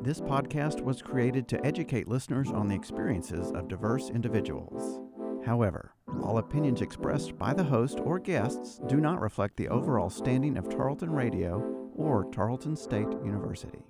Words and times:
This 0.00 0.20
podcast 0.20 0.80
was 0.80 1.02
created 1.02 1.48
to 1.48 1.66
educate 1.66 2.06
listeners 2.06 2.50
on 2.50 2.68
the 2.68 2.74
experiences 2.74 3.50
of 3.50 3.66
diverse 3.66 4.10
individuals. 4.10 5.00
However, 5.44 5.92
all 6.22 6.38
opinions 6.38 6.82
expressed 6.82 7.36
by 7.36 7.52
the 7.52 7.64
host 7.64 7.98
or 8.04 8.20
guests 8.20 8.80
do 8.86 8.98
not 8.98 9.20
reflect 9.20 9.56
the 9.56 9.68
overall 9.68 10.08
standing 10.08 10.56
of 10.56 10.68
Tarleton 10.68 11.10
Radio 11.10 11.58
or 11.96 12.26
Tarleton 12.30 12.76
State 12.76 13.08
University. 13.24 13.82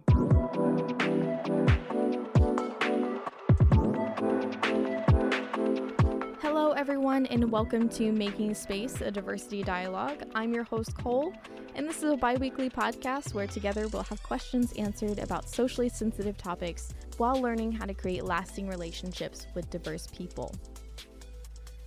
Hello, 6.40 6.72
everyone, 6.72 7.26
and 7.26 7.52
welcome 7.52 7.88
to 7.90 8.12
Making 8.12 8.54
Space, 8.54 9.02
a 9.02 9.10
diversity 9.10 9.62
dialogue. 9.62 10.22
I'm 10.34 10.54
your 10.54 10.64
host, 10.64 10.96
Cole, 10.96 11.34
and 11.78 11.88
this 11.88 12.02
is 12.02 12.10
a 12.10 12.16
bi 12.16 12.34
weekly 12.34 12.68
podcast 12.68 13.34
where 13.34 13.46
together 13.46 13.86
we'll 13.86 14.02
have 14.02 14.20
questions 14.24 14.72
answered 14.72 15.20
about 15.20 15.48
socially 15.48 15.88
sensitive 15.88 16.36
topics 16.36 16.92
while 17.18 17.40
learning 17.40 17.70
how 17.70 17.86
to 17.86 17.94
create 17.94 18.24
lasting 18.24 18.66
relationships 18.66 19.46
with 19.54 19.70
diverse 19.70 20.08
people. 20.08 20.52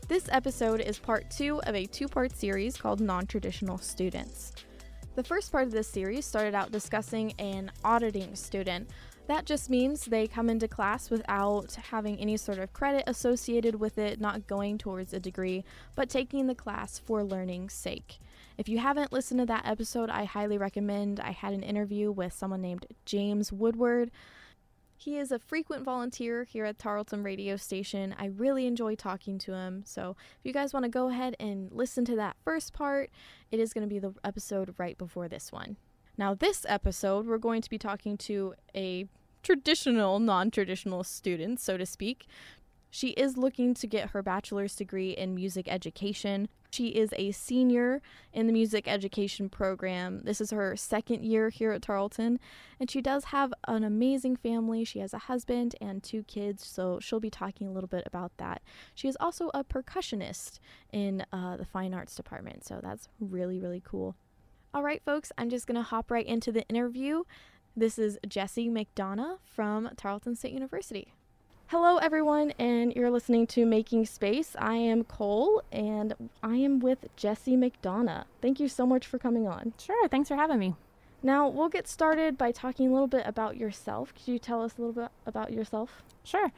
This 0.08 0.30
episode 0.32 0.80
is 0.80 0.98
part 0.98 1.30
two 1.30 1.62
of 1.64 1.76
a 1.76 1.86
two 1.86 2.08
part 2.08 2.32
series 2.32 2.78
called 2.78 3.02
Non 3.02 3.28
Traditional 3.28 3.78
Students. 3.78 4.54
The 5.16 5.26
first 5.26 5.52
part 5.52 5.66
of 5.66 5.74
this 5.74 5.90
series 5.90 6.26
started 6.26 6.56
out 6.56 6.72
discussing 6.72 7.34
an 7.38 7.70
auditing 7.84 8.34
student. 8.34 8.90
That 9.28 9.46
just 9.46 9.70
means 9.70 10.06
they 10.06 10.26
come 10.26 10.50
into 10.50 10.70
class 10.70 11.10
without 11.10 11.76
having 11.76 12.18
any 12.18 12.38
sort 12.38 12.60
of 12.60 12.72
credit 12.72 13.04
associated 13.08 13.76
with 13.76 13.98
it, 13.98 14.22
not 14.22 14.48
going 14.48 14.78
towards 14.78 15.12
a 15.12 15.20
degree, 15.20 15.66
but 15.96 16.10
taking 16.10 16.48
the 16.48 16.56
class 16.56 16.98
for 16.98 17.26
learning's 17.26 17.74
sake. 17.74 18.20
If 18.58 18.70
you 18.70 18.80
haven't 18.80 19.12
listened 19.12 19.40
to 19.40 19.46
that 19.48 19.66
episode, 19.66 20.10
I 20.10 20.26
highly 20.26 20.58
recommend. 20.58 21.20
I 21.20 21.32
had 21.32 21.54
an 21.54 21.64
interview 21.64 22.12
with 22.12 22.34
someone 22.34 22.62
named 22.62 22.86
James 23.06 23.52
Woodward. 23.52 24.12
He 24.96 25.18
is 25.18 25.32
a 25.32 25.40
frequent 25.40 25.84
volunteer 25.84 26.44
here 26.44 26.66
at 26.66 26.78
Tarleton 26.78 27.24
Radio 27.24 27.56
Station. 27.56 28.14
I 28.20 28.26
really 28.26 28.68
enjoy 28.68 28.94
talking 28.94 29.40
to 29.40 29.54
him. 29.54 29.82
So, 29.84 30.16
if 30.40 30.46
you 30.46 30.54
guys 30.54 30.74
want 30.74 30.84
to 30.84 30.90
go 30.90 31.10
ahead 31.10 31.36
and 31.40 31.72
listen 31.72 32.06
to 32.06 32.16
that 32.18 32.38
first 32.44 32.72
part, 32.72 33.10
it 33.50 33.60
is 33.60 33.74
going 33.74 33.88
to 33.88 33.92
be 33.92 33.98
the 33.98 34.14
episode 34.24 34.76
right 34.78 34.96
before 34.98 35.28
this 35.28 35.52
one. 35.52 35.78
Now, 36.20 36.36
this 36.36 36.68
episode, 36.70 37.26
we're 37.26 37.40
going 37.40 37.64
to 37.64 37.70
be 37.70 37.80
talking 37.80 38.16
to 38.18 38.54
a 38.76 39.08
traditional, 39.42 40.20
non 40.20 40.52
traditional 40.52 41.04
student, 41.04 41.60
so 41.60 41.78
to 41.78 41.86
speak. 41.86 42.28
She 42.92 43.10
is 43.12 43.38
looking 43.38 43.74
to 43.76 43.88
get 43.88 44.12
her 44.12 44.22
bachelor's 44.22 44.76
degree 44.76 45.12
in 45.12 45.34
music 45.34 45.68
education. 45.68 46.50
She 46.72 46.88
is 46.88 47.14
a 47.18 47.32
senior 47.32 48.02
in 48.32 48.48
the 48.48 48.54
music 48.54 48.88
education 48.88 49.50
program. 49.50 50.22
This 50.24 50.40
is 50.40 50.52
her 50.52 50.78
second 50.78 51.26
year 51.26 51.50
here 51.50 51.74
at 51.74 51.82
Tarleton, 51.82 52.40
and 52.80 52.90
she 52.90 53.02
does 53.02 53.26
have 53.26 53.54
an 53.68 53.84
amazing 53.84 54.38
family. 54.38 54.86
She 54.86 55.00
has 55.00 55.14
a 55.14 55.18
husband 55.18 55.76
and 55.82 56.02
two 56.02 56.24
kids, 56.24 56.66
so 56.66 56.98
she'll 57.02 57.20
be 57.20 57.30
talking 57.30 57.68
a 57.68 57.72
little 57.72 57.90
bit 57.90 58.04
about 58.06 58.32
that. 58.38 58.62
She 58.96 59.10
is 59.10 59.18
also 59.20 59.52
a 59.54 59.66
percussionist 59.66 60.60
in 60.94 61.26
uh, 61.34 61.58
the 61.58 61.66
fine 61.66 61.94
arts 61.94 62.16
department, 62.16 62.66
so 62.66 62.80
that's 62.82 63.10
really, 63.20 63.60
really 63.60 63.84
cool. 63.86 64.16
All 64.74 64.82
right, 64.82 65.04
folks, 65.04 65.34
I'm 65.38 65.50
just 65.50 65.68
going 65.68 65.76
to 65.76 65.82
hop 65.82 66.10
right 66.10 66.26
into 66.26 66.54
the 66.54 66.66
interview. 66.70 67.24
This 67.76 68.00
is 68.00 68.18
Jessie 68.26 68.70
McDonough 68.70 69.40
from 69.44 69.90
Tarleton 69.98 70.38
State 70.38 70.54
University. 70.54 71.14
Hello, 71.72 72.00
everyone, 72.00 72.52
and 72.60 72.92
you're 72.98 73.10
listening 73.10 73.48
to 73.48 73.66
Making 73.66 74.06
Space. 74.06 74.58
I 74.60 74.74
am 74.74 75.06
Cole, 75.06 75.64
and 75.72 76.14
I 76.44 76.58
am 76.58 76.82
with 76.82 77.06
Jesse 77.16 77.56
McDonough. 77.56 78.26
Thank 78.42 78.60
you 78.60 78.68
so 78.68 78.86
much 78.86 79.08
for 79.08 79.18
coming 79.18 79.48
on. 79.48 79.72
Sure, 79.80 80.10
thanks 80.10 80.28
for 80.28 80.36
having 80.36 80.60
me. 80.60 80.76
Now, 81.24 81.48
we'll 81.48 81.70
get 81.70 81.88
started 81.88 82.38
by 82.38 82.52
talking 82.52 82.90
a 82.90 82.92
little 82.92 83.08
bit 83.08 83.26
about 83.26 83.56
yourself. 83.56 84.14
Could 84.14 84.28
you 84.28 84.38
tell 84.38 84.62
us 84.62 84.74
a 84.78 84.82
little 84.82 85.04
bit 85.04 85.12
about 85.26 85.54
yourself? 85.54 86.04
Sure. 86.26 86.52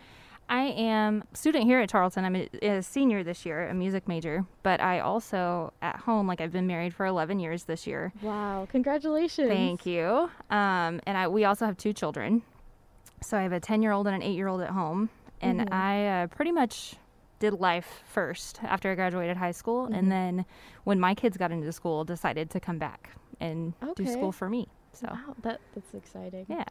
I 0.49 0.63
am 0.63 1.23
a 1.31 1.37
student 1.37 1.65
here 1.65 1.79
at 1.79 1.89
Tarleton. 1.89 2.25
I'm 2.25 2.35
a, 2.35 2.49
a, 2.63 2.81
senior 2.81 3.23
this 3.23 3.45
year, 3.45 3.67
a 3.67 3.73
music 3.75 4.07
major, 4.07 4.47
but 4.63 4.81
I 4.81 4.99
also 4.99 5.73
at 5.83 5.97
home, 5.97 6.25
like 6.25 6.41
I've 6.41 6.51
been 6.51 6.65
married 6.65 6.95
for 6.95 7.05
11 7.05 7.39
years 7.39 7.65
this 7.65 7.85
year. 7.85 8.11
Wow, 8.23 8.67
congratulations. 8.67 9.47
Thank 9.47 9.85
you. 9.85 10.31
Um, 10.49 11.01
and 11.05 11.15
I, 11.15 11.27
we 11.27 11.45
also 11.45 11.67
have 11.67 11.77
two 11.77 11.93
children. 11.93 12.41
So 13.23 13.37
I 13.37 13.41
have 13.43 13.53
a 13.53 13.59
10 13.59 13.81
year 13.81 13.91
old 13.91 14.07
and 14.07 14.15
an 14.15 14.21
8 14.21 14.35
year 14.35 14.47
old 14.47 14.61
at 14.61 14.69
home. 14.69 15.09
And 15.41 15.61
mm-hmm. 15.61 15.73
I 15.73 16.23
uh, 16.23 16.27
pretty 16.27 16.51
much 16.51 16.95
did 17.39 17.53
life 17.53 18.03
first 18.05 18.59
after 18.63 18.91
I 18.91 18.95
graduated 18.95 19.37
high 19.37 19.51
school. 19.51 19.85
Mm-hmm. 19.85 19.93
And 19.93 20.11
then 20.11 20.45
when 20.83 20.99
my 20.99 21.13
kids 21.15 21.37
got 21.37 21.51
into 21.51 21.71
school, 21.71 22.03
decided 22.03 22.49
to 22.51 22.59
come 22.59 22.77
back 22.77 23.11
and 23.39 23.73
okay. 23.83 24.03
do 24.03 24.11
school 24.11 24.31
for 24.31 24.49
me. 24.49 24.67
So 24.93 25.07
wow, 25.09 25.35
that, 25.41 25.59
that's 25.73 25.93
exciting. 25.93 26.45
Yeah 26.47 26.65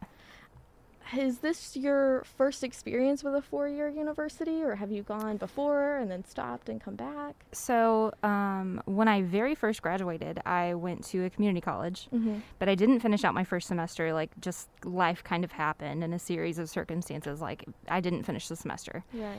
is 1.15 1.39
this 1.39 1.75
your 1.75 2.23
first 2.37 2.63
experience 2.63 3.23
with 3.23 3.35
a 3.35 3.41
four 3.41 3.67
year 3.67 3.89
university, 3.89 4.63
or 4.63 4.75
have 4.75 4.91
you 4.91 5.03
gone 5.03 5.37
before 5.37 5.97
and 5.97 6.09
then 6.09 6.23
stopped 6.23 6.69
and 6.69 6.81
come 6.81 6.95
back? 6.95 7.45
So, 7.51 8.13
um, 8.23 8.81
when 8.85 9.07
I 9.07 9.21
very 9.21 9.55
first 9.55 9.81
graduated, 9.81 10.39
I 10.45 10.73
went 10.73 11.03
to 11.05 11.25
a 11.25 11.29
community 11.29 11.61
college, 11.61 12.07
mm-hmm. 12.13 12.39
but 12.59 12.69
I 12.69 12.75
didn't 12.75 13.01
finish 13.01 13.23
out 13.23 13.33
my 13.33 13.43
first 13.43 13.67
semester. 13.67 14.13
Like, 14.13 14.31
just 14.39 14.69
life 14.85 15.23
kind 15.23 15.43
of 15.43 15.51
happened 15.51 16.03
in 16.03 16.13
a 16.13 16.19
series 16.19 16.59
of 16.59 16.69
circumstances. 16.69 17.41
Like, 17.41 17.65
I 17.87 17.99
didn't 17.99 18.23
finish 18.23 18.47
the 18.47 18.55
semester. 18.55 19.03
Right. 19.13 19.37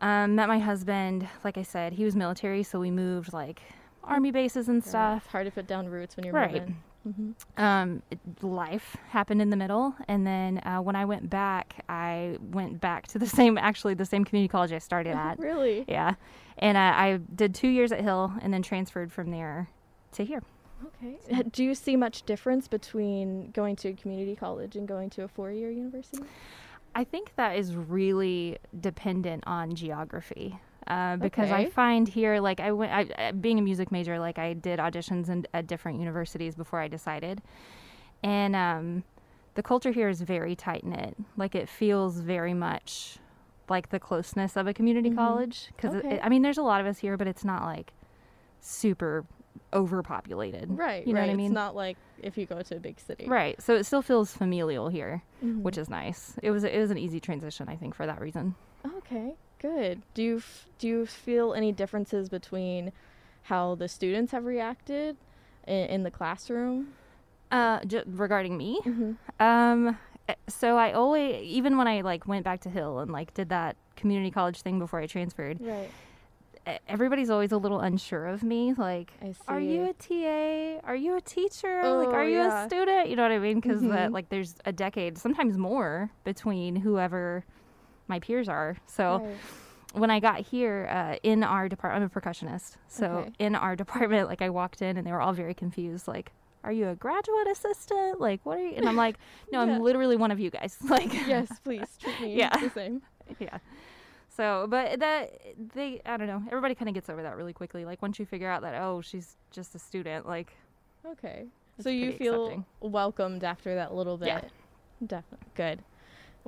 Um, 0.00 0.36
met 0.36 0.48
my 0.48 0.58
husband. 0.58 1.28
Like 1.42 1.58
I 1.58 1.62
said, 1.62 1.92
he 1.92 2.04
was 2.04 2.14
military, 2.14 2.62
so 2.62 2.78
we 2.78 2.90
moved 2.90 3.32
like 3.32 3.62
army 4.04 4.30
bases 4.30 4.68
and 4.68 4.84
stuff. 4.84 5.22
It's 5.24 5.32
hard 5.32 5.46
to 5.46 5.52
put 5.52 5.66
down 5.66 5.88
roots 5.88 6.16
when 6.16 6.24
you're 6.24 6.34
right. 6.34 6.52
moving. 6.52 6.76
Mm-hmm. 7.06 7.62
Um, 7.62 8.02
it, 8.10 8.18
life 8.42 8.96
happened 9.08 9.40
in 9.40 9.50
the 9.50 9.56
middle, 9.56 9.94
and 10.08 10.26
then 10.26 10.58
uh, 10.58 10.78
when 10.78 10.96
I 10.96 11.04
went 11.04 11.30
back, 11.30 11.84
I 11.88 12.36
went 12.40 12.80
back 12.80 13.06
to 13.08 13.18
the 13.18 13.26
same, 13.38 13.56
actually 13.58 13.94
the 13.94 14.04
same 14.04 14.24
community 14.24 14.50
college 14.50 14.72
I 14.72 14.78
started 14.78 15.12
at. 15.16 15.38
really? 15.38 15.84
Yeah, 15.88 16.14
and 16.58 16.76
uh, 16.76 16.92
I 16.96 17.20
did 17.34 17.54
two 17.54 17.68
years 17.68 17.92
at 17.92 18.00
Hill, 18.00 18.32
and 18.42 18.52
then 18.52 18.62
transferred 18.62 19.12
from 19.12 19.30
there 19.30 19.68
to 20.12 20.24
here. 20.24 20.42
Okay. 20.86 21.18
So. 21.28 21.42
Do 21.42 21.64
you 21.64 21.74
see 21.74 21.96
much 21.96 22.22
difference 22.22 22.68
between 22.68 23.50
going 23.50 23.76
to 23.76 23.88
a 23.88 23.92
community 23.94 24.36
college 24.36 24.76
and 24.76 24.86
going 24.86 25.10
to 25.10 25.24
a 25.24 25.28
four-year 25.28 25.70
university? 25.70 26.22
I 26.94 27.04
think 27.04 27.32
that 27.36 27.56
is 27.56 27.74
really 27.74 28.58
dependent 28.80 29.44
on 29.46 29.74
geography. 29.74 30.58
Uh, 30.86 31.16
because 31.16 31.50
okay. 31.50 31.66
I 31.66 31.70
find 31.70 32.08
here, 32.08 32.40
like 32.40 32.60
I 32.60 32.72
went, 32.72 32.92
I, 32.92 33.32
being 33.32 33.58
a 33.58 33.62
music 33.62 33.92
major, 33.92 34.18
like 34.18 34.38
I 34.38 34.54
did 34.54 34.78
auditions 34.78 35.28
in, 35.28 35.46
at 35.52 35.66
different 35.66 35.98
universities 36.00 36.54
before 36.54 36.80
I 36.80 36.88
decided, 36.88 37.42
and 38.22 38.56
um, 38.56 39.04
the 39.54 39.62
culture 39.62 39.90
here 39.90 40.08
is 40.08 40.22
very 40.22 40.56
tight 40.56 40.84
knit. 40.84 41.16
Like 41.36 41.54
it 41.54 41.68
feels 41.68 42.20
very 42.20 42.54
much 42.54 43.18
like 43.68 43.90
the 43.90 44.00
closeness 44.00 44.56
of 44.56 44.66
a 44.66 44.72
community 44.72 45.10
mm-hmm. 45.10 45.18
college. 45.18 45.68
Because 45.76 45.96
okay. 45.96 46.20
I 46.22 46.28
mean, 46.28 46.42
there's 46.42 46.58
a 46.58 46.62
lot 46.62 46.80
of 46.80 46.86
us 46.86 46.98
here, 46.98 47.16
but 47.16 47.26
it's 47.26 47.44
not 47.44 47.64
like 47.64 47.92
super 48.60 49.24
overpopulated. 49.72 50.68
Right. 50.70 51.06
You 51.06 51.12
know 51.12 51.20
right. 51.20 51.26
what 51.26 51.32
I 51.32 51.36
mean? 51.36 51.46
It's 51.46 51.54
not 51.54 51.74
like 51.74 51.96
if 52.22 52.38
you 52.38 52.46
go 52.46 52.62
to 52.62 52.76
a 52.76 52.80
big 52.80 52.98
city. 53.00 53.26
Right. 53.26 53.60
So 53.60 53.74
it 53.74 53.84
still 53.84 54.02
feels 54.02 54.32
familial 54.32 54.88
here, 54.88 55.22
mm-hmm. 55.44 55.62
which 55.62 55.76
is 55.76 55.88
nice. 55.88 56.34
It 56.42 56.50
was 56.50 56.64
it 56.64 56.78
was 56.78 56.90
an 56.90 56.98
easy 56.98 57.20
transition, 57.20 57.68
I 57.68 57.76
think, 57.76 57.94
for 57.94 58.06
that 58.06 58.20
reason. 58.20 58.54
Okay. 58.98 59.34
Good. 59.60 60.02
Do 60.14 60.22
you 60.22 60.36
f- 60.38 60.68
do 60.78 60.86
you 60.86 61.06
feel 61.06 61.54
any 61.54 61.72
differences 61.72 62.28
between 62.28 62.92
how 63.42 63.74
the 63.74 63.88
students 63.88 64.32
have 64.32 64.44
reacted 64.44 65.16
in, 65.66 65.86
in 65.86 66.02
the 66.02 66.10
classroom? 66.10 66.94
Uh, 67.50 67.80
j- 67.84 68.04
regarding 68.06 68.56
me, 68.56 68.78
mm-hmm. 68.84 69.12
um, 69.42 69.98
eh, 70.28 70.34
so 70.48 70.76
I 70.76 70.92
always, 70.92 71.42
even 71.42 71.78
when 71.78 71.88
I 71.88 72.02
like 72.02 72.26
went 72.28 72.44
back 72.44 72.60
to 72.62 72.70
Hill 72.70 72.98
and 72.98 73.10
like 73.10 73.32
did 73.32 73.48
that 73.48 73.76
community 73.96 74.30
college 74.30 74.60
thing 74.60 74.78
before 74.78 75.00
I 75.00 75.06
transferred, 75.06 75.58
right. 75.60 75.90
Everybody's 76.86 77.30
always 77.30 77.52
a 77.52 77.56
little 77.56 77.80
unsure 77.80 78.26
of 78.26 78.42
me. 78.42 78.74
Like, 78.74 79.10
are 79.46 79.58
you 79.58 79.84
a 79.84 79.92
TA? 79.94 80.86
Are 80.86 80.94
you 80.94 81.16
a 81.16 81.20
teacher? 81.22 81.80
Oh, 81.82 81.96
like, 81.96 82.08
are 82.08 82.24
you 82.28 82.36
yeah. 82.36 82.64
a 82.64 82.68
student? 82.68 83.08
You 83.08 83.16
know 83.16 83.22
what 83.22 83.32
I 83.32 83.38
mean? 83.38 83.60
Because 83.60 83.80
mm-hmm. 83.80 84.12
like, 84.12 84.28
there's 84.28 84.54
a 84.66 84.72
decade, 84.72 85.16
sometimes 85.16 85.56
more, 85.56 86.10
between 86.24 86.76
whoever 86.76 87.44
my 88.08 88.20
peers 88.20 88.48
are. 88.48 88.76
So 88.86 89.20
right. 89.24 89.36
when 89.92 90.10
I 90.10 90.20
got 90.20 90.40
here 90.40 90.88
uh, 90.90 91.16
in 91.22 91.42
our 91.42 91.68
department, 91.68 92.02
I'm 92.02 92.16
a 92.16 92.20
percussionist. 92.20 92.76
So 92.88 93.06
okay. 93.06 93.32
in 93.38 93.54
our 93.54 93.76
department, 93.84 94.28
like 94.28 94.42
I 94.42 94.50
walked 94.50 94.82
in 94.82 94.96
and 94.96 95.06
they 95.06 95.12
were 95.12 95.20
all 95.20 95.32
very 95.32 95.54
confused. 95.54 96.08
Like, 96.08 96.32
are 96.64 96.72
you 96.72 96.88
a 96.88 96.94
graduate 96.94 97.48
assistant? 97.50 98.20
Like, 98.20 98.44
what 98.44 98.58
are 98.58 98.62
you? 98.62 98.74
And 98.76 98.88
I'm 98.88 98.96
like, 98.96 99.16
no, 99.52 99.62
yeah. 99.64 99.74
I'm 99.74 99.82
literally 99.82 100.16
one 100.16 100.30
of 100.30 100.40
you 100.40 100.50
guys. 100.50 100.76
like, 100.88 101.12
yes, 101.12 101.48
please 101.62 101.86
treat 102.00 102.20
me 102.20 102.34
yeah. 102.36 102.56
the 102.58 102.70
same. 102.70 103.02
Yeah. 103.38 103.58
So, 104.28 104.66
but 104.68 105.00
that 105.00 105.40
they, 105.74 106.00
I 106.06 106.16
don't 106.16 106.28
know. 106.28 106.42
Everybody 106.46 106.74
kind 106.74 106.88
of 106.88 106.94
gets 106.94 107.10
over 107.10 107.22
that 107.22 107.36
really 107.36 107.52
quickly. 107.52 107.84
Like 107.84 108.00
once 108.02 108.18
you 108.18 108.26
figure 108.26 108.48
out 108.48 108.62
that, 108.62 108.80
oh, 108.80 109.00
she's 109.00 109.36
just 109.50 109.74
a 109.74 109.78
student. 109.78 110.26
Like, 110.26 110.52
okay. 111.04 111.46
So 111.80 111.90
you 111.90 112.12
feel 112.12 112.46
accepting. 112.46 112.64
welcomed 112.80 113.44
after 113.44 113.74
that 113.76 113.94
little 113.94 114.16
bit. 114.16 114.28
Yeah. 114.28 114.40
Definitely. 115.06 115.46
Good. 115.54 115.82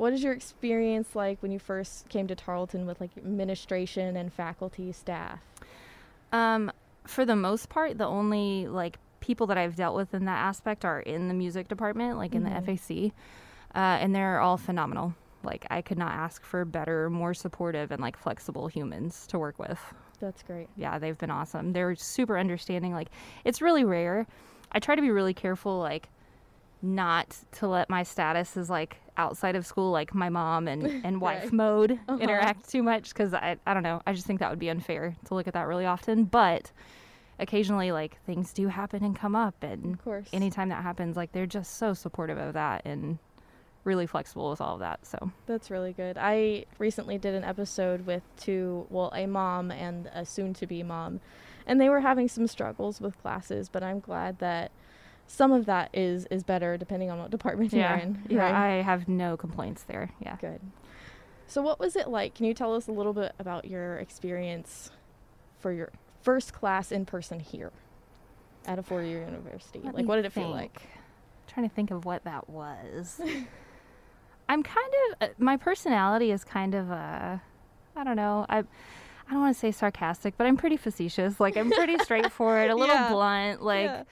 What 0.01 0.15
is 0.15 0.23
your 0.23 0.33
experience 0.33 1.15
like 1.15 1.43
when 1.43 1.53
you 1.53 1.59
first 1.59 2.09
came 2.09 2.27
to 2.29 2.35
Tarleton 2.35 2.87
with 2.87 3.03
like 3.03 3.11
administration 3.19 4.17
and 4.17 4.33
faculty 4.33 4.93
staff? 4.93 5.41
Um, 6.33 6.73
for 7.07 7.27
the 7.27 7.37
most 7.37 7.69
part, 7.69 7.99
the 7.99 8.07
only 8.07 8.67
like 8.67 8.97
people 9.21 9.47
that 9.49 9.59
I've 9.59 9.77
dealt 9.77 9.95
with 9.95 10.15
in 10.15 10.25
that 10.25 10.39
aspect 10.39 10.87
are 10.87 11.01
in 11.01 11.29
the 11.29 11.35
music 11.35 11.69
department, 11.69 12.17
like 12.17 12.31
mm-hmm. 12.31 12.47
in 12.47 12.65
the 12.65 12.73
mm-hmm. 12.73 13.11
FAC. 13.11 13.13
uh, 13.75 14.01
and 14.01 14.15
they're 14.15 14.41
all 14.41 14.57
phenomenal. 14.57 15.15
Like 15.43 15.67
I 15.71 15.83
could 15.83 15.99
not 15.99 16.13
ask 16.13 16.47
for 16.47 16.65
better, 16.65 17.11
more 17.11 17.35
supportive, 17.35 17.91
and 17.91 18.01
like 18.01 18.17
flexible 18.17 18.69
humans 18.69 19.27
to 19.27 19.39
work 19.39 19.59
with. 19.59 19.79
That's 20.19 20.43
great. 20.43 20.69
Yeah, 20.79 20.99
they've 20.99 21.19
been 21.19 21.31
awesome. 21.31 21.75
They're 21.75 21.95
super 21.95 22.39
understanding. 22.39 22.95
Like 22.95 23.09
it's 23.45 23.61
really 23.61 23.85
rare. 23.85 24.27
I 24.73 24.79
try 24.79 24.95
to 24.95 25.03
be 25.03 25.11
really 25.11 25.35
careful, 25.35 25.79
like 25.79 26.09
not 26.81 27.37
to 27.53 27.69
let 27.69 27.91
my 27.91 28.03
status 28.03 28.57
as 28.57 28.71
like 28.71 28.97
outside 29.21 29.55
of 29.55 29.67
school, 29.67 29.91
like 29.91 30.15
my 30.15 30.29
mom 30.29 30.67
and, 30.67 30.83
and 31.05 31.21
wife 31.21 31.45
right. 31.45 31.53
mode, 31.53 31.93
uh-huh. 31.93 32.19
interact 32.19 32.69
too 32.69 32.83
much 32.83 33.11
because 33.11 33.35
I 33.35 33.57
I 33.67 33.75
don't 33.75 33.83
know. 33.83 34.01
I 34.07 34.13
just 34.13 34.27
think 34.27 34.41
that 34.41 34.51
would 34.51 34.59
be 34.59 34.71
unfair 34.71 35.17
to 35.27 35.35
look 35.35 35.47
at 35.47 35.55
that 35.55 35.67
really 35.67 35.87
often. 35.87 36.25
But 36.25 36.73
occasionally, 37.39 37.93
like 37.93 38.19
things 38.25 38.53
do 38.53 38.69
happen 38.69 39.05
and 39.05 39.15
come 39.15 39.37
up, 39.37 39.63
and 39.63 39.95
of 39.95 40.05
course, 40.05 40.29
anytime 40.33 40.71
that 40.71 40.83
happens, 40.83 41.17
like 41.17 41.33
they're 41.33 41.47
just 41.47 41.77
so 41.77 41.95
supportive 41.95 42.39
of 42.39 42.55
that 42.55 42.83
and 42.85 43.19
really 43.85 44.07
flexible 44.07 44.51
with 44.51 44.61
all 44.61 44.75
of 44.75 44.81
that. 44.81 45.05
So 45.07 45.31
that's 45.47 45.71
really 45.71 45.93
good. 45.93 46.17
I 46.19 46.67
recently 46.79 47.19
did 47.19 47.35
an 47.35 47.45
episode 47.45 48.07
with 48.07 48.23
two, 48.37 48.87
well, 48.91 49.11
a 49.15 49.27
mom 49.27 49.71
and 49.71 50.11
a 50.13 50.25
soon-to-be 50.25 50.83
mom, 50.83 51.21
and 51.67 51.81
they 51.81 51.89
were 51.89 52.01
having 52.01 52.29
some 52.29 52.47
struggles 52.47 53.01
with 53.01 53.21
classes. 53.23 53.69
But 53.69 53.83
I'm 53.83 54.01
glad 54.01 54.39
that 54.41 54.71
some 55.31 55.53
of 55.53 55.67
that 55.67 55.91
is 55.95 56.27
is 56.27 56.43
better 56.43 56.77
depending 56.77 57.09
on 57.09 57.21
what 57.21 57.31
department 57.31 57.73
yeah. 57.73 57.95
you're 57.95 58.03
in. 58.03 58.23
Yeah, 58.29 58.39
right? 58.41 58.79
I 58.79 58.83
have 58.83 59.09
no 59.09 59.37
complaints 59.37 59.85
there. 59.85 60.11
Yeah, 60.21 60.37
good. 60.41 60.61
So 61.47 61.63
what 61.63 61.79
was 61.79 61.95
it 61.95 62.09
like? 62.09 62.35
Can 62.35 62.47
you 62.47 62.55
tell 62.55 62.75
us 62.75 62.89
a 62.89 62.93
little 62.93 63.13
bit 63.13 63.33
about 63.39 63.65
your 63.65 63.97
experience 63.99 64.91
for 65.61 65.73
your 65.73 65.93
first 66.23 66.53
class 66.53 66.91
in 66.91 67.07
person 67.07 67.39
here 67.39 67.71
at 68.67 68.79
a 68.79 68.83
four-year 68.83 69.25
university? 69.25 69.81
Let 69.85 69.95
like, 69.95 70.07
what 70.07 70.17
did 70.17 70.25
it 70.25 70.33
think. 70.33 70.49
feel 70.49 70.55
like? 70.55 70.83
I'm 70.83 71.55
trying 71.55 71.69
to 71.69 71.75
think 71.75 71.93
of 71.93 72.05
what 72.05 72.25
that 72.25 72.51
was. 72.51 73.21
I'm 74.49 74.65
kind 74.65 74.95
of 75.13 75.29
uh, 75.29 75.33
my 75.39 75.57
personality 75.57 76.33
is 76.33 76.43
kind 76.43 76.75
of 76.75 76.91
a 76.91 77.41
I 77.95 78.03
don't 78.03 78.17
know. 78.17 78.47
I 78.49 78.59
I 78.59 78.65
don't 79.31 79.41
want 79.43 79.55
to 79.55 79.61
say 79.61 79.71
sarcastic, 79.71 80.37
but 80.37 80.49
I'm 80.49 80.57
pretty 80.57 80.77
facetious. 80.77 81.39
Like 81.39 81.57
I'm 81.57 81.71
pretty 81.71 81.99
straightforward, 82.03 82.69
a 82.71 82.75
little 82.75 82.97
yeah. 82.97 83.13
blunt, 83.13 83.63
like 83.63 83.85
yeah. 83.85 84.03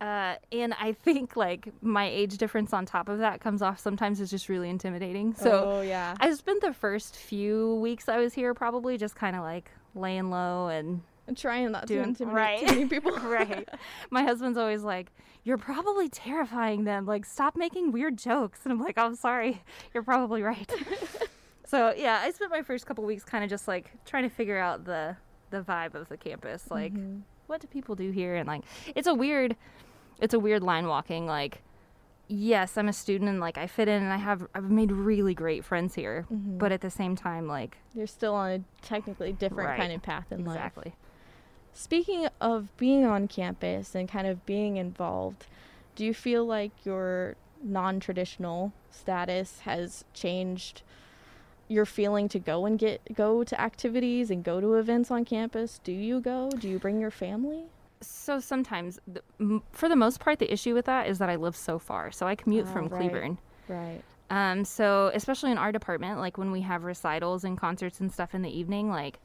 Uh, 0.00 0.34
and 0.52 0.74
I 0.74 0.92
think 0.92 1.36
like 1.36 1.68
my 1.80 2.06
age 2.06 2.36
difference 2.36 2.72
on 2.72 2.84
top 2.84 3.08
of 3.08 3.20
that 3.20 3.40
comes 3.40 3.62
off 3.62 3.78
sometimes 3.78 4.20
is 4.20 4.30
just 4.30 4.48
really 4.48 4.68
intimidating. 4.68 5.34
So 5.34 5.64
oh, 5.64 5.80
yeah. 5.80 6.14
I 6.20 6.32
spent 6.34 6.60
the 6.60 6.72
first 6.72 7.16
few 7.16 7.76
weeks 7.76 8.08
I 8.08 8.18
was 8.18 8.34
here 8.34 8.54
probably 8.54 8.98
just 8.98 9.14
kind 9.14 9.36
of 9.36 9.42
like 9.42 9.70
laying 9.94 10.30
low 10.30 10.68
and 10.68 11.02
trying 11.36 11.72
not 11.72 11.86
doing, 11.86 12.02
to 12.02 12.08
intimidate 12.24 12.36
right. 12.36 12.60
too 12.60 12.66
many 12.66 12.86
people. 12.86 13.12
right. 13.22 13.68
My 14.10 14.22
husband's 14.22 14.58
always 14.58 14.82
like, 14.82 15.10
"You're 15.44 15.58
probably 15.58 16.08
terrifying 16.08 16.84
them. 16.84 17.06
Like, 17.06 17.24
stop 17.24 17.56
making 17.56 17.92
weird 17.92 18.18
jokes." 18.18 18.60
And 18.64 18.72
I'm 18.72 18.80
like, 18.80 18.98
"I'm 18.98 19.14
sorry. 19.14 19.62
You're 19.94 20.02
probably 20.02 20.42
right." 20.42 20.70
so 21.64 21.94
yeah, 21.96 22.20
I 22.22 22.30
spent 22.30 22.50
my 22.50 22.62
first 22.62 22.86
couple 22.86 23.04
weeks 23.04 23.24
kind 23.24 23.42
of 23.42 23.50
just 23.50 23.66
like 23.66 23.92
trying 24.04 24.24
to 24.24 24.28
figure 24.28 24.58
out 24.58 24.84
the 24.84 25.16
the 25.50 25.60
vibe 25.60 25.94
of 25.94 26.08
the 26.08 26.16
campus. 26.16 26.70
Like, 26.70 26.92
mm-hmm. 26.92 27.20
What 27.46 27.60
do 27.60 27.66
people 27.66 27.94
do 27.94 28.10
here? 28.10 28.34
And 28.36 28.46
like, 28.46 28.62
it's 28.94 29.06
a 29.06 29.14
weird, 29.14 29.56
it's 30.20 30.34
a 30.34 30.38
weird 30.38 30.62
line 30.62 30.86
walking. 30.86 31.26
Like, 31.26 31.62
yes, 32.28 32.76
I'm 32.76 32.88
a 32.88 32.92
student 32.92 33.30
and 33.30 33.40
like 33.40 33.58
I 33.58 33.66
fit 33.66 33.88
in 33.88 34.02
and 34.02 34.12
I 34.12 34.16
have 34.16 34.46
I've 34.54 34.70
made 34.70 34.92
really 34.92 35.34
great 35.34 35.64
friends 35.64 35.94
here. 35.94 36.26
Mm-hmm. 36.32 36.58
But 36.58 36.72
at 36.72 36.80
the 36.80 36.90
same 36.90 37.16
time, 37.16 37.46
like 37.46 37.78
you're 37.94 38.06
still 38.06 38.34
on 38.34 38.50
a 38.50 38.60
technically 38.82 39.32
different 39.32 39.70
right. 39.70 39.78
kind 39.78 39.92
of 39.92 40.02
path 40.02 40.30
in 40.30 40.40
exactly. 40.40 40.52
life. 40.54 40.66
Exactly. 40.66 40.94
Speaking 41.76 42.28
of 42.40 42.74
being 42.76 43.04
on 43.04 43.26
campus 43.26 43.94
and 43.96 44.08
kind 44.08 44.28
of 44.28 44.46
being 44.46 44.76
involved, 44.76 45.46
do 45.96 46.04
you 46.04 46.14
feel 46.14 46.44
like 46.44 46.70
your 46.84 47.34
non 47.62 48.00
traditional 48.00 48.72
status 48.90 49.60
has 49.60 50.04
changed 50.14 50.82
your 51.68 51.86
feeling 51.86 52.28
to 52.28 52.38
go 52.38 52.66
and 52.66 52.78
get 52.78 53.00
go 53.14 53.44
to 53.44 53.60
activities 53.60 54.30
and 54.30 54.44
go 54.44 54.60
to 54.60 54.74
events 54.74 55.10
on 55.10 55.24
campus? 55.24 55.80
Do 55.82 55.92
you 55.92 56.20
go? 56.20 56.50
Do 56.50 56.68
you 56.68 56.78
bring 56.78 57.00
your 57.00 57.10
family? 57.10 57.64
So 58.00 58.38
sometimes, 58.38 58.98
for 59.72 59.88
the 59.88 59.96
most 59.96 60.20
part, 60.20 60.38
the 60.38 60.52
issue 60.52 60.74
with 60.74 60.84
that 60.84 61.08
is 61.08 61.18
that 61.18 61.30
I 61.30 61.36
live 61.36 61.56
so 61.56 61.78
far. 61.78 62.12
So 62.12 62.26
I 62.26 62.34
commute 62.34 62.66
oh, 62.68 62.72
from 62.72 62.88
right. 62.88 63.00
Cleburne. 63.00 63.38
Right. 63.68 64.02
Um, 64.30 64.64
so 64.64 65.10
especially 65.14 65.52
in 65.52 65.58
our 65.58 65.72
department, 65.72 66.18
like 66.18 66.36
when 66.38 66.50
we 66.50 66.60
have 66.62 66.84
recitals 66.84 67.44
and 67.44 67.58
concerts 67.58 68.00
and 68.00 68.12
stuff 68.12 68.34
in 68.34 68.42
the 68.42 68.50
evening, 68.50 68.90
like 68.90 69.18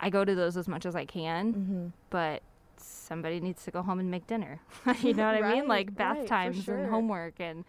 I 0.00 0.10
go 0.10 0.24
to 0.24 0.34
those 0.34 0.56
as 0.56 0.68
much 0.68 0.86
as 0.86 0.94
I 0.94 1.04
can, 1.04 1.52
mm-hmm. 1.52 1.86
but 2.10 2.42
somebody 2.76 3.40
needs 3.40 3.64
to 3.64 3.70
go 3.70 3.82
home 3.82 3.98
and 3.98 4.10
make 4.10 4.26
dinner. 4.26 4.60
you 5.02 5.14
know 5.14 5.32
what 5.32 5.40
right, 5.40 5.44
I 5.44 5.54
mean? 5.54 5.68
Like 5.68 5.94
bath 5.94 6.18
right, 6.18 6.26
times 6.26 6.64
sure. 6.64 6.78
and 6.78 6.90
homework 6.90 7.34
and 7.40 7.64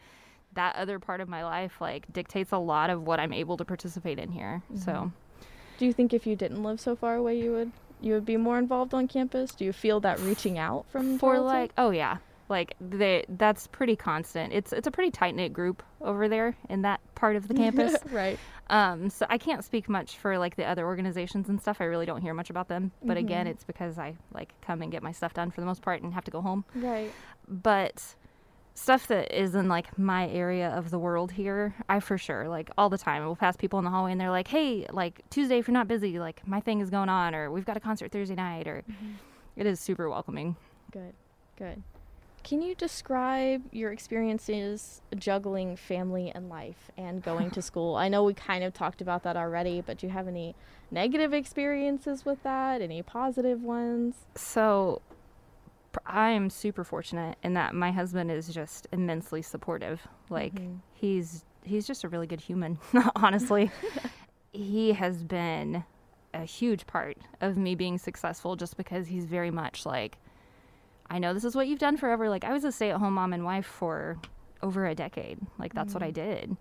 that 0.54 0.76
other 0.76 1.00
part 1.00 1.22
of 1.22 1.30
my 1.30 1.44
life 1.44 1.80
like 1.80 2.12
dictates 2.12 2.52
a 2.52 2.58
lot 2.58 2.90
of 2.90 3.04
what 3.04 3.20
I'm 3.20 3.34
able 3.34 3.58
to 3.58 3.66
participate 3.66 4.20
in 4.20 4.32
here. 4.32 4.62
Mm-hmm. 4.72 4.82
So 4.82 5.12
do 5.78 5.86
you 5.86 5.94
think 5.94 6.14
if 6.14 6.28
you 6.28 6.36
didn't 6.36 6.64
live 6.64 6.80
so 6.80 6.96
far 6.96 7.16
away 7.16 7.40
you 7.40 7.52
would 7.52 7.72
you 8.02 8.14
would 8.14 8.26
be 8.26 8.38
more 8.38 8.58
involved 8.58 8.94
on 8.94 9.08
campus? 9.08 9.52
Do 9.52 9.64
you 9.64 9.74
feel 9.74 10.00
that 10.02 10.20
reaching 10.20 10.58
out 10.58 10.86
from 10.92 11.18
for 11.20 11.40
like 11.40 11.72
oh 11.78 11.92
yeah. 11.92 12.18
Like 12.50 12.76
they 12.82 13.24
that's 13.30 13.68
pretty 13.68 13.96
constant. 13.96 14.52
It's 14.52 14.74
it's 14.74 14.88
a 14.88 14.92
pretty 14.92 15.10
tight 15.10 15.36
knit 15.36 15.54
group 15.54 15.82
over 16.02 16.28
there 16.28 16.58
in 16.70 16.82
that 16.82 17.00
part 17.16 17.38
of 17.38 17.48
the 17.48 17.54
campus. 17.64 17.96
right. 18.12 18.38
Um, 18.70 19.10
so 19.10 19.26
I 19.30 19.38
can't 19.38 19.64
speak 19.64 19.90
much 19.90 20.18
for 20.18 20.38
like 20.38 20.56
the 20.56 20.66
other 20.66 20.86
organizations 20.86 21.50
and 21.50 21.62
stuff. 21.62 21.78
I 21.80 21.86
really 21.86 22.06
don't 22.06 22.22
hear 22.22 22.34
much 22.34 22.50
about 22.50 22.68
them. 22.68 22.92
But 23.04 23.18
mm-hmm. 23.18 23.26
again, 23.26 23.48
it's 23.48 23.64
because 23.64 23.98
I 23.98 24.16
like 24.34 24.54
come 24.62 24.82
and 24.82 24.92
get 24.92 25.02
my 25.04 25.12
stuff 25.12 25.34
done 25.34 25.52
for 25.52 25.62
the 25.62 25.68
most 25.68 25.82
part 25.82 26.02
and 26.02 26.14
have 26.14 26.26
to 26.26 26.32
go 26.32 26.42
home. 26.42 26.66
Right. 26.76 27.12
But 27.48 28.16
stuff 28.82 29.08
that 29.08 29.32
is 29.32 29.54
in 29.54 29.68
like 29.68 29.98
my 29.98 30.28
area 30.30 30.70
of 30.70 30.90
the 30.90 30.98
world 30.98 31.32
here, 31.32 31.76
I 31.88 32.00
for 32.00 32.18
sure 32.18 32.50
like 32.50 32.70
all 32.78 32.90
the 32.90 32.98
time. 32.98 33.24
We'll 33.24 33.36
pass 33.36 33.56
people 33.56 33.78
in 33.80 33.86
the 33.86 33.92
hallway 33.92 34.12
and 34.12 34.20
they're 34.20 34.32
like, 34.32 34.48
"Hey, 34.48 34.88
like 34.92 35.22
Tuesday 35.30 35.60
if 35.60 35.68
you're 35.68 35.74
not 35.74 35.88
busy, 35.88 36.20
like 36.20 36.46
my 36.48 36.60
thing 36.60 36.82
is 36.82 36.90
going 36.90 37.10
on, 37.10 37.36
or 37.36 37.52
we've 37.52 37.66
got 37.66 37.78
a 37.78 37.80
concert 37.80 38.12
Thursday 38.12 38.36
night, 38.36 38.68
or 38.68 38.84
mm-hmm. 38.90 39.12
it 39.56 39.68
is 39.68 39.80
super 39.80 40.10
welcoming." 40.10 40.56
Good, 40.92 41.14
good. 41.58 41.84
Can 42.44 42.64
you 42.64 42.74
describe 42.74 43.62
your 43.72 43.92
experiences 43.92 45.02
juggling 45.16 45.76
family 45.76 46.32
and 46.34 46.50
life 46.50 46.90
and 46.98 47.22
going 47.22 47.52
to 47.52 47.62
school? 47.70 47.96
I 47.96 48.08
know 48.10 48.24
we 48.24 48.34
kind 48.34 48.64
of 48.64 48.74
talked 48.74 49.00
about 49.00 49.22
that 49.24 49.38
already, 49.38 49.82
but 49.82 50.00
do 50.00 50.08
you 50.08 50.14
have 50.14 50.28
any 50.28 50.56
negative 50.90 51.34
experiences 51.34 52.26
with 52.26 52.42
that? 52.42 52.82
Any 52.82 53.04
positive 53.04 53.62
ones? 53.62 54.16
So, 54.36 55.02
I 56.06 56.30
am 56.30 56.50
super 56.50 56.84
fortunate 56.84 57.38
in 57.44 57.54
that 57.56 57.76
my 57.76 57.92
husband 57.92 58.32
is 58.32 58.48
just 58.48 58.88
immensely 58.92 59.42
supportive. 59.42 60.02
Like 60.30 60.56
mm-hmm. 60.56 60.76
he's 60.94 61.46
he's 61.64 61.86
just 61.86 62.04
a 62.04 62.10
really 62.10 62.28
good 62.28 62.42
human, 62.42 62.80
honestly. 63.16 63.72
he 64.54 64.94
has 64.94 65.24
been 65.24 65.84
a 66.34 66.44
huge 66.46 66.88
part 66.88 67.18
of 67.42 67.58
me 67.58 67.76
being 67.76 67.98
successful 67.98 68.56
just 68.56 68.78
because 68.78 69.08
he's 69.08 69.26
very 69.26 69.52
much 69.52 69.86
like 69.86 70.18
I 71.10 71.20
know 71.20 71.34
this 71.34 71.44
is 71.44 71.56
what 71.56 71.68
you've 71.68 71.80
done 71.80 71.98
forever. 71.98 72.30
Like 72.30 72.46
I 72.46 72.54
was 72.54 72.64
a 72.64 72.72
stay-at-home 72.72 73.14
mom 73.14 73.34
and 73.34 73.44
wife 73.44 73.66
for 73.66 74.18
over 74.62 74.86
a 74.86 74.96
decade. 74.96 75.40
Like 75.60 75.74
that's 75.74 75.92
mm. 75.92 75.96
what 75.96 76.04
I 76.04 76.12
mm. 76.12 76.16
did. 76.16 76.58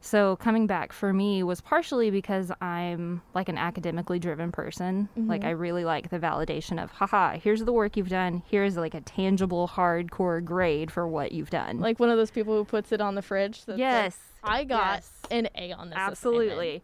So 0.00 0.36
coming 0.36 0.66
back 0.66 0.92
for 0.92 1.12
me 1.12 1.42
was 1.42 1.60
partially 1.60 2.10
because 2.10 2.52
I'm 2.60 3.20
like 3.34 3.48
an 3.48 3.58
academically 3.58 4.18
driven 4.18 4.52
person. 4.52 5.08
Mm-hmm. 5.16 5.28
Like 5.28 5.44
I 5.44 5.50
really 5.50 5.84
like 5.84 6.10
the 6.10 6.18
validation 6.18 6.82
of, 6.82 6.90
haha, 6.92 7.38
here's 7.38 7.64
the 7.64 7.72
work 7.72 7.96
you've 7.96 8.08
done. 8.08 8.42
Here's 8.48 8.76
like 8.76 8.94
a 8.94 9.00
tangible, 9.00 9.68
hardcore 9.68 10.44
grade 10.44 10.90
for 10.90 11.06
what 11.08 11.32
you've 11.32 11.50
done. 11.50 11.80
Like 11.80 11.98
one 11.98 12.10
of 12.10 12.16
those 12.16 12.30
people 12.30 12.54
who 12.56 12.64
puts 12.64 12.92
it 12.92 13.00
on 13.00 13.14
the 13.14 13.22
fridge. 13.22 13.62
yes, 13.74 14.18
like, 14.42 14.52
I 14.52 14.64
got 14.64 14.94
yes. 14.96 15.12
an 15.30 15.48
A 15.56 15.72
on 15.72 15.90
this. 15.90 15.98
Absolutely. 15.98 16.82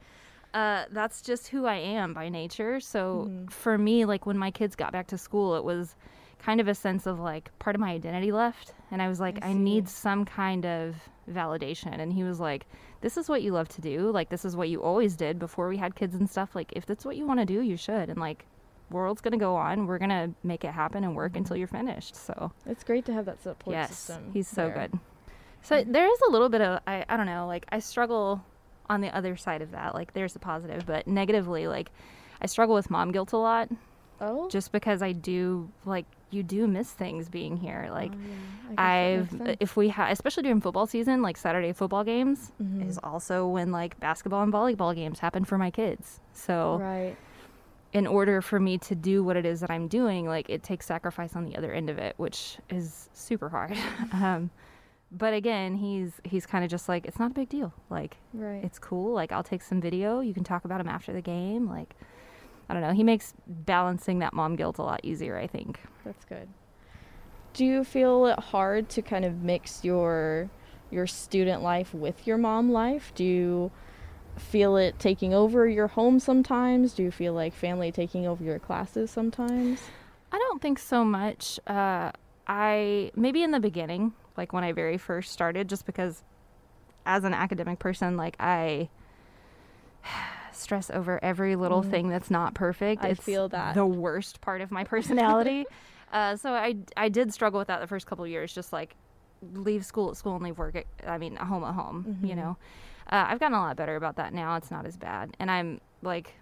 Uh, 0.53 0.85
that's 0.91 1.21
just 1.23 1.49
who 1.49 1.67
I 1.67 1.77
am 1.77 2.15
by 2.15 2.29
nature. 2.29 2.79
So 2.81 3.27
mm-hmm. 3.29 3.47
for 3.47 3.77
me, 3.77 4.05
like 4.05 4.27
when 4.27 4.39
my 4.39 4.51
kids 4.51 4.77
got 4.77 4.93
back 4.93 5.09
to 5.09 5.19
school, 5.19 5.57
it 5.57 5.65
was 5.65 5.97
kind 6.39 6.61
of 6.61 6.69
a 6.69 6.75
sense 6.75 7.07
of 7.07 7.19
like 7.21 7.51
part 7.59 7.75
of 7.75 7.81
my 7.81 7.91
identity 7.91 8.31
left. 8.31 8.75
And 8.91 9.01
I 9.01 9.09
was 9.09 9.19
like, 9.19 9.39
I, 9.43 9.49
I 9.49 9.53
need 9.53 9.89
some 9.89 10.25
kind 10.25 10.67
of 10.67 10.95
validation. 11.31 11.99
And 11.99 12.13
he 12.13 12.23
was 12.23 12.39
like, 12.39 12.67
This 13.05 13.19
is 13.19 13.29
what 13.29 13.43
you 13.43 13.53
love 13.53 13.69
to 13.69 13.83
do. 13.83 14.11
Like, 14.11 14.31
this 14.31 14.47
is 14.47 14.57
what 14.57 14.71
you 14.71 14.83
always 14.83 15.15
did 15.15 15.39
before 15.39 15.69
we 15.69 15.77
had 15.77 15.95
kids 15.95 16.15
and 16.15 16.29
stuff. 16.29 16.55
Like, 16.55 16.73
if 16.75 16.87
that's 16.87 17.05
what 17.05 17.19
you 17.19 17.27
want 17.27 17.39
to 17.39 17.45
do, 17.45 17.61
you 17.61 17.77
should. 17.77 18.09
And 18.09 18.19
like, 18.19 18.47
world's 18.91 19.21
gonna 19.21 19.37
go 19.37 19.57
on. 19.57 19.87
We're 19.87 19.99
gonna 19.99 20.31
make 20.43 20.65
it 20.65 20.71
happen 20.71 21.05
and 21.05 21.15
work 21.15 21.33
mm-hmm. 21.33 21.41
until 21.41 21.59
you're 21.59 21.69
finished. 21.69 22.17
So 22.17 22.51
it's 22.65 22.83
great 22.83 23.05
to 23.05 23.13
have 23.13 23.27
that 23.27 23.43
support 23.43 23.77
yes, 23.77 23.95
system. 23.95 24.31
He's 24.33 24.49
so 24.49 24.69
there. 24.69 24.89
good. 24.89 24.99
So 25.61 25.77
mm-hmm. 25.77 25.93
there 25.93 26.11
is 26.11 26.19
a 26.27 26.31
little 26.31 26.49
bit 26.49 26.63
of 26.63 26.81
I, 26.87 27.05
I 27.07 27.19
don't 27.19 27.27
know, 27.27 27.47
like 27.47 27.67
I 27.71 27.81
struggle 27.81 28.43
on 28.89 29.03
the 29.03 29.15
other 29.15 29.37
side 29.37 29.61
of 29.61 29.73
that. 29.73 29.95
Like 29.95 30.15
there's 30.15 30.35
a 30.35 30.39
positive, 30.39 30.87
but 30.87 31.07
negatively, 31.07 31.69
like 31.69 31.91
I 32.41 32.47
struggle 32.47 32.75
with 32.75 32.89
mom 32.89 33.13
guilt 33.13 33.33
a 33.33 33.37
lot. 33.37 33.69
Oh. 34.19 34.49
Just 34.49 34.73
because 34.73 35.03
I 35.03 35.13
do 35.13 35.71
like 35.85 36.07
you 36.35 36.43
do 36.43 36.67
miss 36.67 36.91
things 36.91 37.29
being 37.29 37.57
here. 37.57 37.89
Like 37.91 38.13
oh, 38.13 38.73
yeah. 38.73 38.83
I've 38.83 39.57
if 39.61 39.77
we 39.77 39.89
have 39.91 40.11
especially 40.11 40.43
during 40.45 40.61
football 40.61 40.87
season, 40.87 41.23
like 41.23 41.37
Saturday 41.37 41.73
football 41.73 42.05
games 42.05 42.53
mm-hmm. 42.63 42.89
is 42.89 42.99
also 43.03 43.47
when 43.47 43.71
like 43.73 43.99
basketball 44.01 44.43
and 44.43 44.53
volleyball 44.53 44.95
games 44.95 45.19
happen 45.19 45.45
for 45.45 45.59
my 45.59 45.71
kids. 45.71 46.21
So 46.33 46.79
Right. 46.81 47.17
In 47.93 48.09
order 48.09 48.43
for 48.43 48.59
me 48.59 48.77
to 48.79 48.97
do 48.97 49.23
what 49.23 49.37
it 49.37 49.47
is 49.47 49.61
that 49.61 49.71
I'm 49.71 49.87
doing, 49.87 50.27
like 50.27 50.51
it 50.51 50.65
takes 50.65 50.85
sacrifice 50.85 51.37
on 51.37 51.45
the 51.45 51.57
other 51.57 51.73
end 51.73 51.89
of 51.89 51.99
it, 51.99 52.15
which 52.17 52.59
is 52.69 53.09
super 53.13 53.49
hard. 53.49 53.79
um, 54.13 54.51
but 55.13 55.33
again, 55.33 55.77
he's 55.77 56.21
he's 56.25 56.45
kind 56.45 56.65
of 56.65 56.71
just 56.71 56.89
like 56.89 57.07
it's 57.07 57.19
not 57.19 57.31
a 57.31 57.35
big 57.35 57.49
deal. 57.49 57.73
Like 57.91 58.17
right. 58.33 58.65
it's 58.65 58.81
cool. 58.81 59.15
Like 59.15 59.31
I'll 59.31 59.45
take 59.45 59.63
some 59.63 59.81
video. 59.81 60.21
You 60.21 60.35
can 60.35 60.43
talk 60.43 60.65
about 60.65 60.81
him 60.81 60.89
after 60.89 61.13
the 61.13 61.21
game. 61.21 61.69
Like 61.69 61.95
I 62.69 62.73
don't 62.73 62.83
know. 62.83 62.93
He 62.93 63.05
makes 63.05 63.35
balancing 63.47 64.21
that 64.21 64.33
mom 64.33 64.57
guilt 64.57 64.79
a 64.79 64.83
lot 64.83 65.01
easier, 65.03 65.37
I 65.37 65.47
think. 65.47 65.81
That's 66.05 66.25
good. 66.25 66.49
Do 67.53 67.65
you 67.65 67.85
feel 67.85 68.27
it 68.27 68.39
hard 68.39 68.89
to 68.91 69.03
kind 69.03 69.25
of 69.25 69.43
mix 69.43 69.85
your 69.85 70.51
your 70.91 71.07
student 71.07 71.63
life 71.63 71.93
with 71.93 72.27
your 72.27 72.39
mom 72.39 72.71
life? 72.71 73.13
Do 73.15 73.25
you 73.25 73.71
feel 74.37 74.77
it 74.77 74.99
taking 74.99 75.35
over 75.35 75.69
your 75.69 75.89
home 75.89 76.19
sometimes? 76.19 76.93
Do 76.95 77.03
you 77.03 77.11
feel 77.11 77.33
like 77.33 77.55
family 77.55 77.93
taking 77.93 78.27
over 78.27 78.43
your 78.43 78.59
classes 78.59 79.11
sometimes? 79.11 79.81
I 80.33 80.39
don't 80.39 80.61
think 80.61 80.79
so 80.79 81.05
much. 81.05 81.61
Uh, 81.67 82.11
I 82.47 83.13
maybe 83.15 83.43
in 83.43 83.51
the 83.53 83.61
beginning, 83.61 84.13
like 84.37 84.53
when 84.53 84.65
I 84.65 84.73
very 84.73 84.99
first 84.99 85.33
started, 85.33 85.69
just 85.69 85.87
because 85.87 86.23
as 87.07 87.25
an 87.25 87.35
academic 87.35 87.79
person, 87.79 88.17
like 88.17 88.37
I 88.41 88.89
stress 90.57 90.91
over 90.91 91.23
every 91.23 91.57
little 91.57 91.83
mm. 91.83 91.91
thing 91.91 92.09
that's 92.09 92.31
not 92.31 92.55
perfect. 92.55 93.05
I 93.05 93.09
it's 93.09 93.23
feel 93.23 93.49
that 93.51 93.75
the 93.75 93.87
worst 93.87 94.41
part 94.41 94.61
of 94.61 94.71
my 94.71 94.85
personality. 94.85 95.67
uh, 96.13 96.37
so 96.37 96.53
I 96.53 96.77
I 96.97 97.09
did 97.09 97.33
struggle 97.33 97.59
with 97.59 97.69
that 97.69 97.81
the 97.81 97.87
first 97.87 98.07
couple 98.07 98.27
years, 98.27 98.53
just 98.53 98.73
like 98.73 98.97
leave 99.53 99.85
school 99.85 100.11
at 100.11 100.17
school 100.17 100.35
and 100.35 100.45
leave 100.45 100.59
work 100.59 100.77
at 100.77 100.87
I 101.07 101.19
mean 101.19 101.37
home 101.37 101.65
at 101.65 101.75
home. 101.75 102.07
Mm-hmm. 102.09 102.27
You 102.27 102.37
know, 102.37 102.57
uh, 103.11 103.27
I've 103.29 103.41
gotten 103.41 103.57
a 103.57 103.61
lot 103.61 103.77
better 103.77 103.97
about 103.97 104.17
that 104.17 104.33
now. 104.33 104.57
It's 104.57 104.71
not 104.71 104.87
as 104.87 104.97
bad, 104.97 105.37
and 105.39 105.51
I'm 105.51 105.81
like 106.03 106.35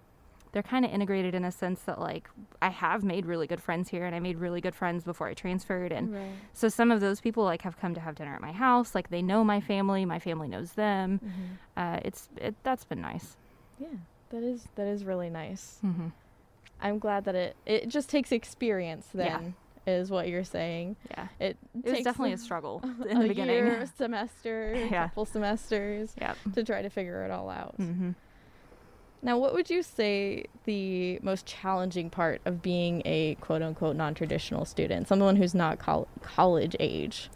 they're 0.53 0.63
kind 0.63 0.85
of 0.85 0.93
integrated 0.93 1.35
in 1.35 1.45
a 1.45 1.51
sense 1.53 1.81
that 1.83 1.99
like 1.99 2.29
I 2.61 2.69
have 2.69 3.03
made 3.03 3.27
really 3.27 3.47
good 3.47 3.61
friends 3.61 3.89
here 3.89 4.05
and 4.05 4.15
I 4.15 4.21
made 4.21 4.37
really 4.37 4.61
good 4.61 4.75
friends 4.75 5.03
before 5.03 5.27
I 5.27 5.35
transferred 5.35 5.93
and 5.93 6.15
right. 6.15 6.31
so 6.53 6.69
some 6.69 6.91
of 6.91 7.01
those 7.01 7.21
people 7.21 7.43
like 7.43 7.63
have 7.63 7.79
come 7.79 7.95
to 7.95 8.01
have 8.01 8.15
dinner 8.15 8.35
at 8.35 8.41
my 8.41 8.53
house 8.53 8.95
like 8.95 9.09
they 9.11 9.23
know 9.23 9.43
my 9.43 9.61
family 9.61 10.05
my 10.05 10.19
family 10.19 10.49
knows 10.49 10.73
them 10.73 11.21
mm-hmm. 11.25 11.43
uh, 11.77 12.01
it's 12.05 12.29
it, 12.37 12.55
that's 12.63 12.85
been 12.85 13.01
nice 13.01 13.37
yeah 13.83 13.99
that 14.31 14.43
is 14.43 14.67
that 14.77 14.87
is 14.87 15.05
really 15.05 15.31
nice 15.31 15.79
mm-hmm. 15.85 16.09
I'm 16.81 16.99
glad 16.99 17.25
that 17.27 17.35
it 17.35 17.57
it 17.67 17.89
just 17.89 18.09
takes 18.09 18.33
experience 18.33 19.07
then 19.15 19.55
yeah. 19.87 19.93
is 19.93 20.11
what 20.11 20.29
you're 20.29 20.45
saying 20.45 20.97
yeah 21.11 21.29
it, 21.39 21.57
it 21.85 21.91
was 21.91 22.05
definitely 22.05 22.33
a, 22.33 22.35
a 22.37 22.39
struggle 22.39 22.83
in 23.09 23.21
the 23.21 23.29
beginning 23.29 23.55
year, 23.57 23.91
semester 23.97 24.75
yeah. 24.91 25.09
couple 25.09 25.27
semesters 25.27 26.15
yep. 26.21 26.37
to 26.55 26.65
try 26.65 26.83
to 26.83 26.89
figure 26.89 27.25
it 27.25 27.31
all 27.31 27.51
out 27.51 27.77
mm-hmm. 27.79 28.11
Now, 29.25 29.39
what 29.39 29.55
would 29.55 29.71
you 29.71 29.85
say 29.85 30.47
the 30.65 31.21
most 31.23 31.47
challenging 31.47 32.11
part 32.11 32.41
of 32.45 32.61
being 32.61 33.03
a 33.05 33.37
quote 33.37 33.63
unquote 33.63 33.95
non 33.95 34.15
traditional 34.15 34.65
student, 34.65 35.07
someone 35.07 35.37
who's 35.37 35.55
not 35.55 35.79
col- 35.79 36.09
college 36.23 36.75
age? 36.81 37.31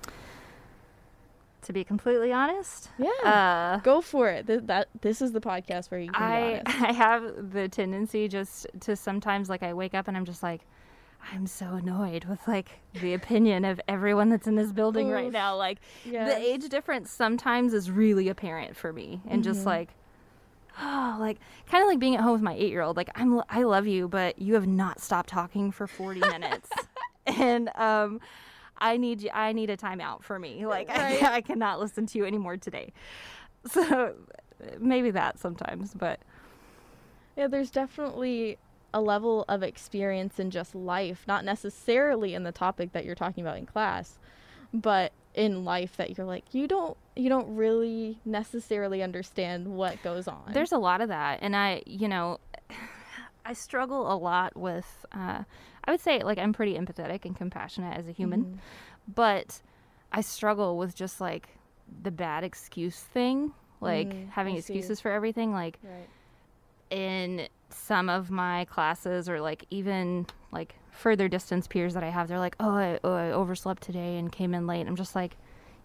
To 1.66 1.72
be 1.72 1.82
completely 1.82 2.32
honest, 2.32 2.90
yeah, 2.96 3.10
uh, 3.24 3.80
go 3.80 4.00
for 4.00 4.28
it. 4.28 4.46
Th- 4.46 4.62
that 4.66 4.88
this 5.00 5.20
is 5.20 5.32
the 5.32 5.40
podcast 5.40 5.90
where 5.90 5.98
you 5.98 6.12
can 6.12 6.22
I 6.22 6.62
I 6.66 6.92
have 6.92 7.52
the 7.52 7.68
tendency 7.68 8.28
just 8.28 8.66
to 8.80 8.94
sometimes 8.94 9.48
like 9.48 9.64
I 9.64 9.74
wake 9.74 9.92
up 9.92 10.06
and 10.06 10.16
I'm 10.16 10.24
just 10.24 10.44
like, 10.44 10.60
I'm 11.32 11.48
so 11.48 11.74
annoyed 11.74 12.26
with 12.26 12.46
like 12.46 12.68
the 13.00 13.14
opinion 13.20 13.64
of 13.64 13.80
everyone 13.88 14.28
that's 14.28 14.46
in 14.46 14.54
this 14.54 14.70
building 14.70 15.08
Oof. 15.08 15.14
right 15.14 15.32
now. 15.32 15.56
Like 15.56 15.78
yes. 16.04 16.32
the 16.32 16.38
age 16.38 16.68
difference 16.68 17.10
sometimes 17.10 17.74
is 17.74 17.90
really 17.90 18.28
apparent 18.28 18.76
for 18.76 18.92
me, 18.92 19.20
and 19.24 19.42
mm-hmm. 19.42 19.52
just 19.52 19.66
like 19.66 19.90
oh, 20.80 21.16
like 21.20 21.38
kind 21.68 21.82
of 21.82 21.88
like 21.88 21.98
being 21.98 22.14
at 22.14 22.20
home 22.20 22.32
with 22.32 22.42
my 22.42 22.54
eight 22.54 22.70
year 22.70 22.82
old. 22.82 22.96
Like 22.96 23.10
I'm, 23.14 23.42
I 23.48 23.62
love 23.64 23.86
you, 23.86 24.08
but 24.08 24.38
you 24.38 24.54
have 24.54 24.66
not 24.66 25.00
stopped 25.00 25.28
talking 25.28 25.72
for 25.72 25.86
40 25.86 26.20
minutes, 26.20 26.70
and 27.26 27.70
um, 27.74 28.20
I 28.78 28.96
need 28.96 29.22
you. 29.22 29.30
I 29.32 29.52
need 29.52 29.70
a 29.70 29.76
timeout 29.76 30.22
for 30.22 30.38
me. 30.38 30.64
Like 30.76 30.88
right. 30.96 31.22
I, 31.22 31.36
I 31.36 31.40
cannot 31.40 31.80
listen 31.80 32.06
to 32.06 32.18
you 32.18 32.24
anymore 32.24 32.56
today. 32.56 32.92
So 33.68 34.14
maybe 34.78 35.10
that 35.10 35.40
sometimes, 35.40 35.92
but 35.92 36.20
yeah, 37.36 37.48
there's 37.48 37.68
definitely 37.68 38.58
a 38.94 39.00
level 39.00 39.44
of 39.48 39.64
experience 39.64 40.38
in 40.38 40.52
just 40.52 40.72
life, 40.72 41.24
not 41.26 41.44
necessarily 41.44 42.34
in 42.34 42.44
the 42.44 42.52
topic 42.52 42.92
that 42.92 43.04
you're 43.04 43.16
talking 43.16 43.42
about 43.42 43.58
in 43.58 43.66
class, 43.66 44.20
but 44.72 45.10
in 45.34 45.64
life 45.64 45.96
that 45.96 46.16
you're 46.16 46.26
like 46.26 46.44
you 46.54 46.66
don't 46.66 46.96
you 47.14 47.28
don't 47.28 47.54
really 47.54 48.18
necessarily 48.24 49.02
understand 49.02 49.66
what 49.66 50.02
goes 50.02 50.26
on. 50.26 50.50
There's 50.52 50.72
a 50.72 50.78
lot 50.78 51.00
of 51.00 51.08
that, 51.08 51.40
and 51.42 51.54
I 51.54 51.82
you 51.86 52.08
know 52.08 52.38
I 53.46 53.52
struggle 53.52 54.12
a 54.12 54.16
lot 54.16 54.56
with. 54.56 55.06
Uh, 55.12 55.44
I 55.84 55.90
would 55.90 56.00
say 56.00 56.20
like 56.22 56.38
I'm 56.38 56.52
pretty 56.52 56.74
empathetic 56.74 57.24
and 57.24 57.36
compassionate 57.36 57.96
as 57.96 58.08
a 58.08 58.12
human, 58.12 58.44
mm-hmm. 58.44 58.56
but 59.14 59.60
I 60.12 60.20
struggle 60.20 60.76
with 60.76 60.94
just 60.94 61.20
like 61.20 61.48
the 62.02 62.10
bad 62.10 62.42
excuse 62.42 62.98
thing, 62.98 63.52
like 63.80 64.08
mm, 64.08 64.30
having 64.30 64.56
I 64.56 64.58
excuses 64.58 64.98
see. 64.98 65.02
for 65.02 65.10
everything, 65.10 65.52
like. 65.52 65.78
Right. 65.82 66.08
In 66.88 67.48
some 67.68 68.08
of 68.08 68.30
my 68.30 68.64
classes, 68.66 69.28
or 69.28 69.40
like 69.40 69.64
even 69.70 70.24
like 70.52 70.76
further 70.92 71.26
distance 71.26 71.66
peers 71.66 71.94
that 71.94 72.04
I 72.04 72.10
have, 72.10 72.28
they're 72.28 72.38
like, 72.38 72.54
"Oh, 72.60 72.70
I, 72.70 73.00
oh, 73.02 73.12
I 73.12 73.32
overslept 73.32 73.82
today 73.82 74.18
and 74.18 74.30
came 74.30 74.54
in 74.54 74.68
late." 74.68 74.86
I'm 74.86 74.94
just 74.94 75.16
like, 75.16 75.36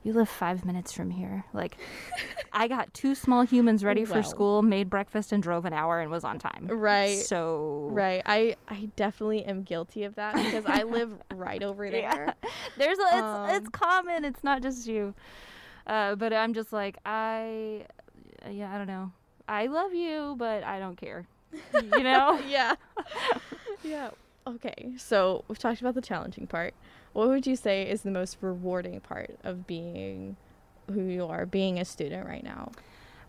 "You 0.04 0.14
live 0.14 0.30
five 0.30 0.66
minutes 0.66 0.92
from 0.92 1.10
here." 1.10 1.46
Like, 1.54 1.78
I 2.54 2.68
got 2.68 2.94
two 2.94 3.16
small 3.16 3.44
humans 3.44 3.84
ready 3.84 4.06
for 4.06 4.24
school, 4.24 4.62
made 4.62 4.90
breakfast, 4.90 5.32
and 5.32 5.42
drove 5.42 5.66
an 5.66 5.74
hour 5.74 6.00
and 6.00 6.12
was 6.12 6.24
on 6.24 6.40
time. 6.40 6.68
Right. 6.68 7.20
So. 7.20 7.90
Right. 7.92 8.22
I 8.26 8.56
I 8.68 8.90
definitely 8.96 9.46
am 9.46 9.64
guilty 9.64 10.04
of 10.04 10.16
that 10.16 10.36
because 10.36 10.66
I 10.66 10.84
live 10.84 11.14
right 11.34 11.64
over 11.64 11.90
there. 11.90 12.36
Yeah. 12.44 12.50
There's 12.78 12.98
a, 12.98 13.08
it's 13.14 13.22
um, 13.22 13.50
it's 13.50 13.70
common. 13.70 14.26
It's 14.26 14.44
not 14.44 14.62
just 14.62 14.88
you. 14.88 15.14
Uh, 15.88 16.16
but 16.16 16.32
I'm 16.32 16.54
just 16.54 16.72
like 16.72 16.98
I, 17.06 17.86
yeah, 18.50 18.74
I 18.74 18.78
don't 18.78 18.88
know. 18.88 19.12
I 19.48 19.68
love 19.68 19.94
you, 19.94 20.36
but 20.38 20.64
I 20.64 20.80
don't 20.80 20.96
care. 20.96 21.26
You 21.74 22.04
know? 22.04 22.40
yeah. 22.48 22.76
yeah. 23.84 24.12
Okay, 24.48 24.94
so 24.98 25.44
we've 25.48 25.60
talked 25.60 25.82
about 25.82 25.94
the 25.96 26.02
challenging 26.02 26.48
part. 26.48 26.74
What 27.14 27.28
would 27.28 27.46
you 27.46 27.56
say 27.56 27.90
is 27.90 28.04
the 28.04 28.12
most 28.12 28.38
rewarding 28.42 29.00
part 29.02 29.38
of 29.44 29.68
being 29.68 30.38
who 30.92 31.02
you 31.02 31.26
are, 31.26 31.46
being 31.46 31.80
a 31.80 31.86
student 31.86 32.28
right 32.28 32.44
now? 32.44 32.72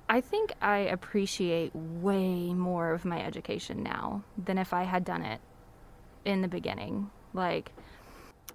I 0.08 0.20
think 0.20 0.52
I 0.60 0.78
appreciate 0.78 1.74
way 1.74 2.52
more 2.52 2.92
of 2.92 3.04
my 3.04 3.24
education 3.24 3.82
now 3.82 4.24
than 4.36 4.58
if 4.58 4.72
I 4.72 4.84
had 4.84 5.04
done 5.04 5.22
it 5.22 5.40
in 6.24 6.42
the 6.42 6.48
beginning. 6.48 7.10
Like, 7.32 7.72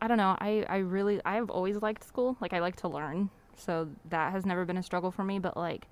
I 0.02 0.08
don't 0.08 0.18
know, 0.18 0.38
I, 0.40 0.66
I 0.70 0.78
really, 0.78 1.20
I've 1.26 1.50
always 1.50 1.82
liked 1.82 2.04
school. 2.04 2.38
Like, 2.40 2.54
I 2.54 2.60
like 2.60 2.76
to 2.78 2.88
learn. 2.88 3.30
So 3.56 3.90
that 4.10 4.32
has 4.32 4.46
never 4.46 4.66
been 4.66 4.78
a 4.78 4.84
struggle 4.84 5.12
for 5.12 5.24
me. 5.24 5.40
But, 5.40 5.58
like, 5.58 5.88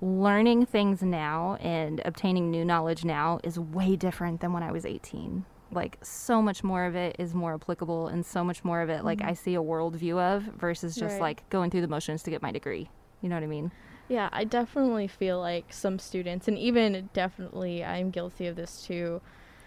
learning 0.00 0.66
things 0.66 1.02
now 1.02 1.56
and 1.60 2.00
obtaining 2.04 2.50
new 2.50 2.64
knowledge 2.64 3.04
now 3.04 3.40
is 3.42 3.58
way 3.58 3.96
different 3.96 4.40
than 4.40 4.52
when 4.52 4.62
I 4.62 4.72
was 4.72 4.84
18. 4.84 5.44
Like 5.72 5.98
so 6.02 6.42
much 6.42 6.64
more 6.64 6.84
of 6.84 6.96
it 6.96 7.16
is 7.18 7.34
more 7.34 7.54
applicable 7.54 8.08
and 8.08 8.24
so 8.24 8.42
much 8.42 8.64
more 8.64 8.80
of 8.82 8.90
it 8.90 9.04
like 9.04 9.18
mm-hmm. 9.18 9.28
I 9.28 9.34
see 9.34 9.54
a 9.54 9.62
world 9.62 9.94
view 9.96 10.18
of 10.18 10.42
versus 10.42 10.94
just 10.94 11.14
right. 11.14 11.20
like 11.20 11.48
going 11.50 11.70
through 11.70 11.82
the 11.82 11.88
motions 11.88 12.22
to 12.24 12.30
get 12.30 12.42
my 12.42 12.52
degree. 12.52 12.88
You 13.22 13.28
know 13.28 13.36
what 13.36 13.44
I 13.44 13.48
mean? 13.48 13.70
Yeah, 14.08 14.28
I 14.32 14.44
definitely 14.44 15.06
feel 15.06 15.38
like 15.38 15.72
some 15.72 15.98
students 15.98 16.48
and 16.48 16.58
even 16.58 17.08
definitely 17.12 17.84
I'm 17.84 18.10
guilty 18.10 18.46
of 18.46 18.56
this 18.56 18.82
too. 18.82 19.20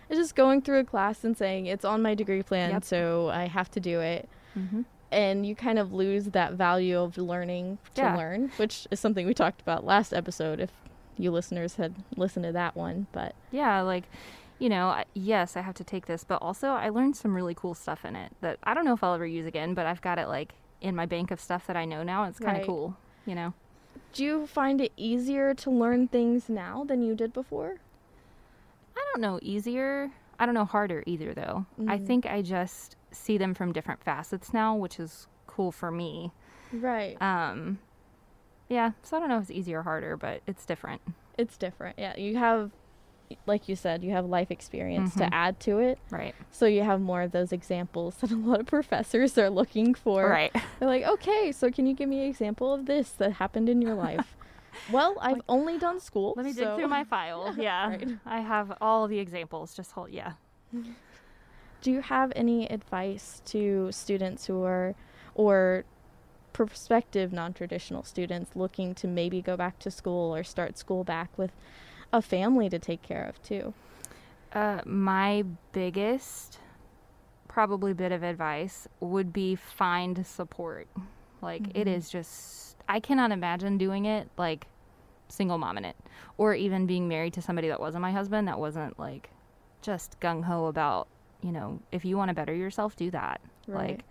Is 0.10 0.17
just 0.17 0.36
going 0.36 0.62
through 0.62 0.79
a 0.79 0.83
class 0.83 1.24
and 1.24 1.36
saying 1.36 1.65
it's 1.65 1.86
on 1.86 2.01
my 2.01 2.13
degree 2.13 2.43
plan, 2.43 2.72
yep. 2.72 2.83
so 2.83 3.29
I 3.29 3.48
have 3.48 3.72
to 3.72 3.79
do 3.79 4.01
it. 4.01 4.27
Mm-hmm 4.57 4.81
and 5.13 5.45
you 5.45 5.55
kind 5.55 5.77
of 5.77 5.93
lose 5.93 6.25
that 6.25 6.53
value 6.53 7.00
of 7.00 7.17
learning 7.17 7.77
to 7.93 8.01
yeah. 8.01 8.17
learn, 8.17 8.51
which 8.57 8.88
is 8.91 9.00
something 9.00 9.25
we 9.25 9.33
talked 9.33 9.62
about 9.62 9.86
last 9.86 10.12
episode. 10.13 10.60
If 10.60 10.72
you 11.17 11.31
listeners 11.31 11.75
had 11.75 11.93
listened 12.17 12.45
to 12.45 12.51
that 12.51 12.75
one, 12.75 13.07
but 13.12 13.36
yeah, 13.51 13.81
like 13.81 14.05
you 14.63 14.70
know, 14.70 15.03
yes, 15.13 15.58
I 15.58 15.62
have 15.62 15.75
to 15.75 15.84
take 15.84 16.05
this, 16.05 16.24
but 16.24 16.41
also 16.41 16.70
I 16.70 16.88
learned 16.88 17.17
some 17.17 17.36
really 17.36 17.53
cool 17.53 17.74
stuff 17.74 18.05
in 18.05 18.15
it 18.15 18.32
that 18.39 18.60
I 18.63 18.74
don't 18.74 18.86
know 18.86 18.93
if 18.93 19.03
I'll 19.03 19.13
ever 19.13 19.27
use 19.27 19.46
again, 19.46 19.74
but 19.74 19.86
I've 19.86 20.01
got 20.01 20.17
it 20.17 20.29
like 20.29 20.53
in 20.79 20.96
my 20.96 21.05
bank 21.05 21.32
of 21.32 21.41
stuff 21.41 21.67
that 21.67 21.75
I 21.75 21.84
know 21.84 22.01
now. 22.01 22.24
It's 22.24 22.39
kind 22.39 22.51
of 22.51 22.60
right. 22.60 22.65
cool, 22.65 22.96
you 23.25 23.36
know. 23.36 23.53
Do 24.13 24.24
you 24.24 24.48
find 24.48 24.79
it 24.79 24.93
easier 24.96 25.53
to 25.53 25.70
learn 25.70 26.08
things 26.08 26.48
now 26.48 26.86
than 26.86 27.03
you 27.03 27.13
did 27.13 27.34
before? 27.34 27.75
I 28.96 29.03
don't 29.12 29.22
know, 29.22 29.38
easier. 29.41 30.12
I 30.39 30.46
don't 30.46 30.55
know 30.55 30.63
harder 30.63 31.03
either 31.05 31.34
though. 31.34 31.65
Mm. 31.77 31.91
I 31.91 31.98
think 31.98 32.25
I 32.25 32.41
just 32.41 32.96
see 33.12 33.38
them 33.38 33.53
from 33.53 33.74
different 33.74 34.01
facets 34.01 34.53
now, 34.53 34.77
which 34.77 34.98
is 34.98 35.27
cool 35.46 35.74
for 35.74 35.91
me. 35.91 36.32
Right. 36.72 37.22
Um 37.22 37.79
yeah, 38.70 38.91
so 39.01 39.17
I 39.17 39.20
don't 39.20 39.27
know 39.27 39.39
if 39.39 39.41
it's 39.41 39.51
easier 39.51 39.79
or 39.79 39.84
harder, 39.84 40.15
but 40.15 40.41
it's 40.48 40.65
different. 40.65 41.01
It's 41.38 41.58
different. 41.58 42.00
Yeah, 42.00 42.15
you 42.15 42.38
have 42.38 42.72
like 43.46 43.68
you 43.68 43.75
said, 43.75 44.04
you 44.04 44.12
have 44.12 44.25
life 44.25 44.52
experience 44.52 45.12
mm-hmm. 45.12 45.30
to 45.30 45.34
add 45.34 45.60
to 45.62 45.80
it. 45.80 46.00
Right. 46.10 46.36
So 46.52 46.66
you 46.66 46.84
have 46.84 47.02
more 47.02 47.22
of 47.22 47.32
those 47.32 47.52
examples 47.52 48.16
that 48.22 48.32
a 48.32 48.36
lot 48.36 48.60
of 48.60 48.66
professors 48.66 49.38
are 49.38 49.50
looking 49.50 49.94
for. 49.94 50.28
Right. 50.28 50.52
They're 50.80 50.88
like, 50.88 51.04
"Okay, 51.04 51.52
so 51.52 51.70
can 51.70 51.86
you 51.86 51.94
give 51.94 52.10
me 52.10 52.24
an 52.24 52.30
example 52.30 52.74
of 52.74 52.86
this 52.86 53.10
that 53.12 53.34
happened 53.34 53.70
in 53.70 53.82
your 53.82 53.96
life?" 53.96 54.36
well, 54.92 55.18
I've 55.22 55.34
like, 55.34 55.44
only 55.50 55.78
done 55.78 56.00
school. 56.00 56.34
Let 56.36 56.46
me 56.46 56.54
so. 56.54 56.63
dig 56.63 56.75
through 56.78 56.88
my 56.88 57.04
file. 57.04 57.56
yeah. 57.58 57.90
Right. 57.90 58.08
I 58.25 58.42
have 58.42 58.78
all 58.82 59.08
the 59.08 59.20
examples. 59.20 59.75
Just 59.75 59.92
hold, 59.92 60.10
yeah. 60.12 60.34
Do 61.82 61.92
you 61.92 62.02
have 62.02 62.32
any 62.36 62.68
advice 62.72 63.42
to 63.46 63.92
students 63.92 64.46
who 64.46 64.63
are, 64.63 64.96
or 65.36 65.84
prospective 66.54 67.34
non-traditional 67.34 68.04
students 68.04 68.56
looking 68.56 68.96
to 68.96 69.08
maybe 69.08 69.42
go 69.42 69.58
back 69.58 69.80
to 69.80 69.92
school 69.92 70.34
or 70.34 70.44
start 70.44 70.78
school 70.78 71.04
back 71.04 71.36
with 71.38 71.52
a 72.13 72.22
family 72.22 72.70
to 72.70 72.79
take 72.79 73.01
care 73.01 73.25
of 73.25 73.41
too? 73.43 73.74
Uh, 74.53 74.79
my 74.86 75.43
biggest 75.74 76.60
probably 77.48 77.93
bit 77.93 78.12
of 78.12 78.24
advice 78.24 78.88
would 79.00 79.34
be 79.34 79.55
find 79.55 80.25
support. 80.25 80.88
Like 81.41 81.63
mm-hmm. 81.63 81.82
it 81.82 81.88
is 81.88 82.10
just 82.10 82.77
I 82.88 83.00
cannot 83.00 83.32
imagine 83.32 83.77
doing 83.77 84.05
it 84.05 84.29
like 84.38 84.67
single 85.27 85.58
mom 85.58 85.77
in 85.77 85.86
it 85.86 85.96
or 86.38 86.53
even 86.53 86.86
being 86.86 87.08
married 87.08 87.34
to 87.34 87.41
somebody 87.41 87.67
that 87.67 87.79
wasn't 87.79 88.01
my 88.01 88.12
husband 88.12 88.48
that 88.48 88.60
wasn't 88.60 88.98
like 89.00 89.29
just 89.82 90.20
gung 90.20 90.43
ho 90.43 90.67
about, 90.67 91.08
you 91.41 91.51
know, 91.51 91.79
if 91.91 92.05
you 92.05 92.15
want 92.15 92.29
to 92.29 92.34
better 92.34 92.53
yourself, 92.53 92.96
do 92.96 93.12
that. 93.12 93.41
Right. 93.67 93.89
Like 93.89 94.05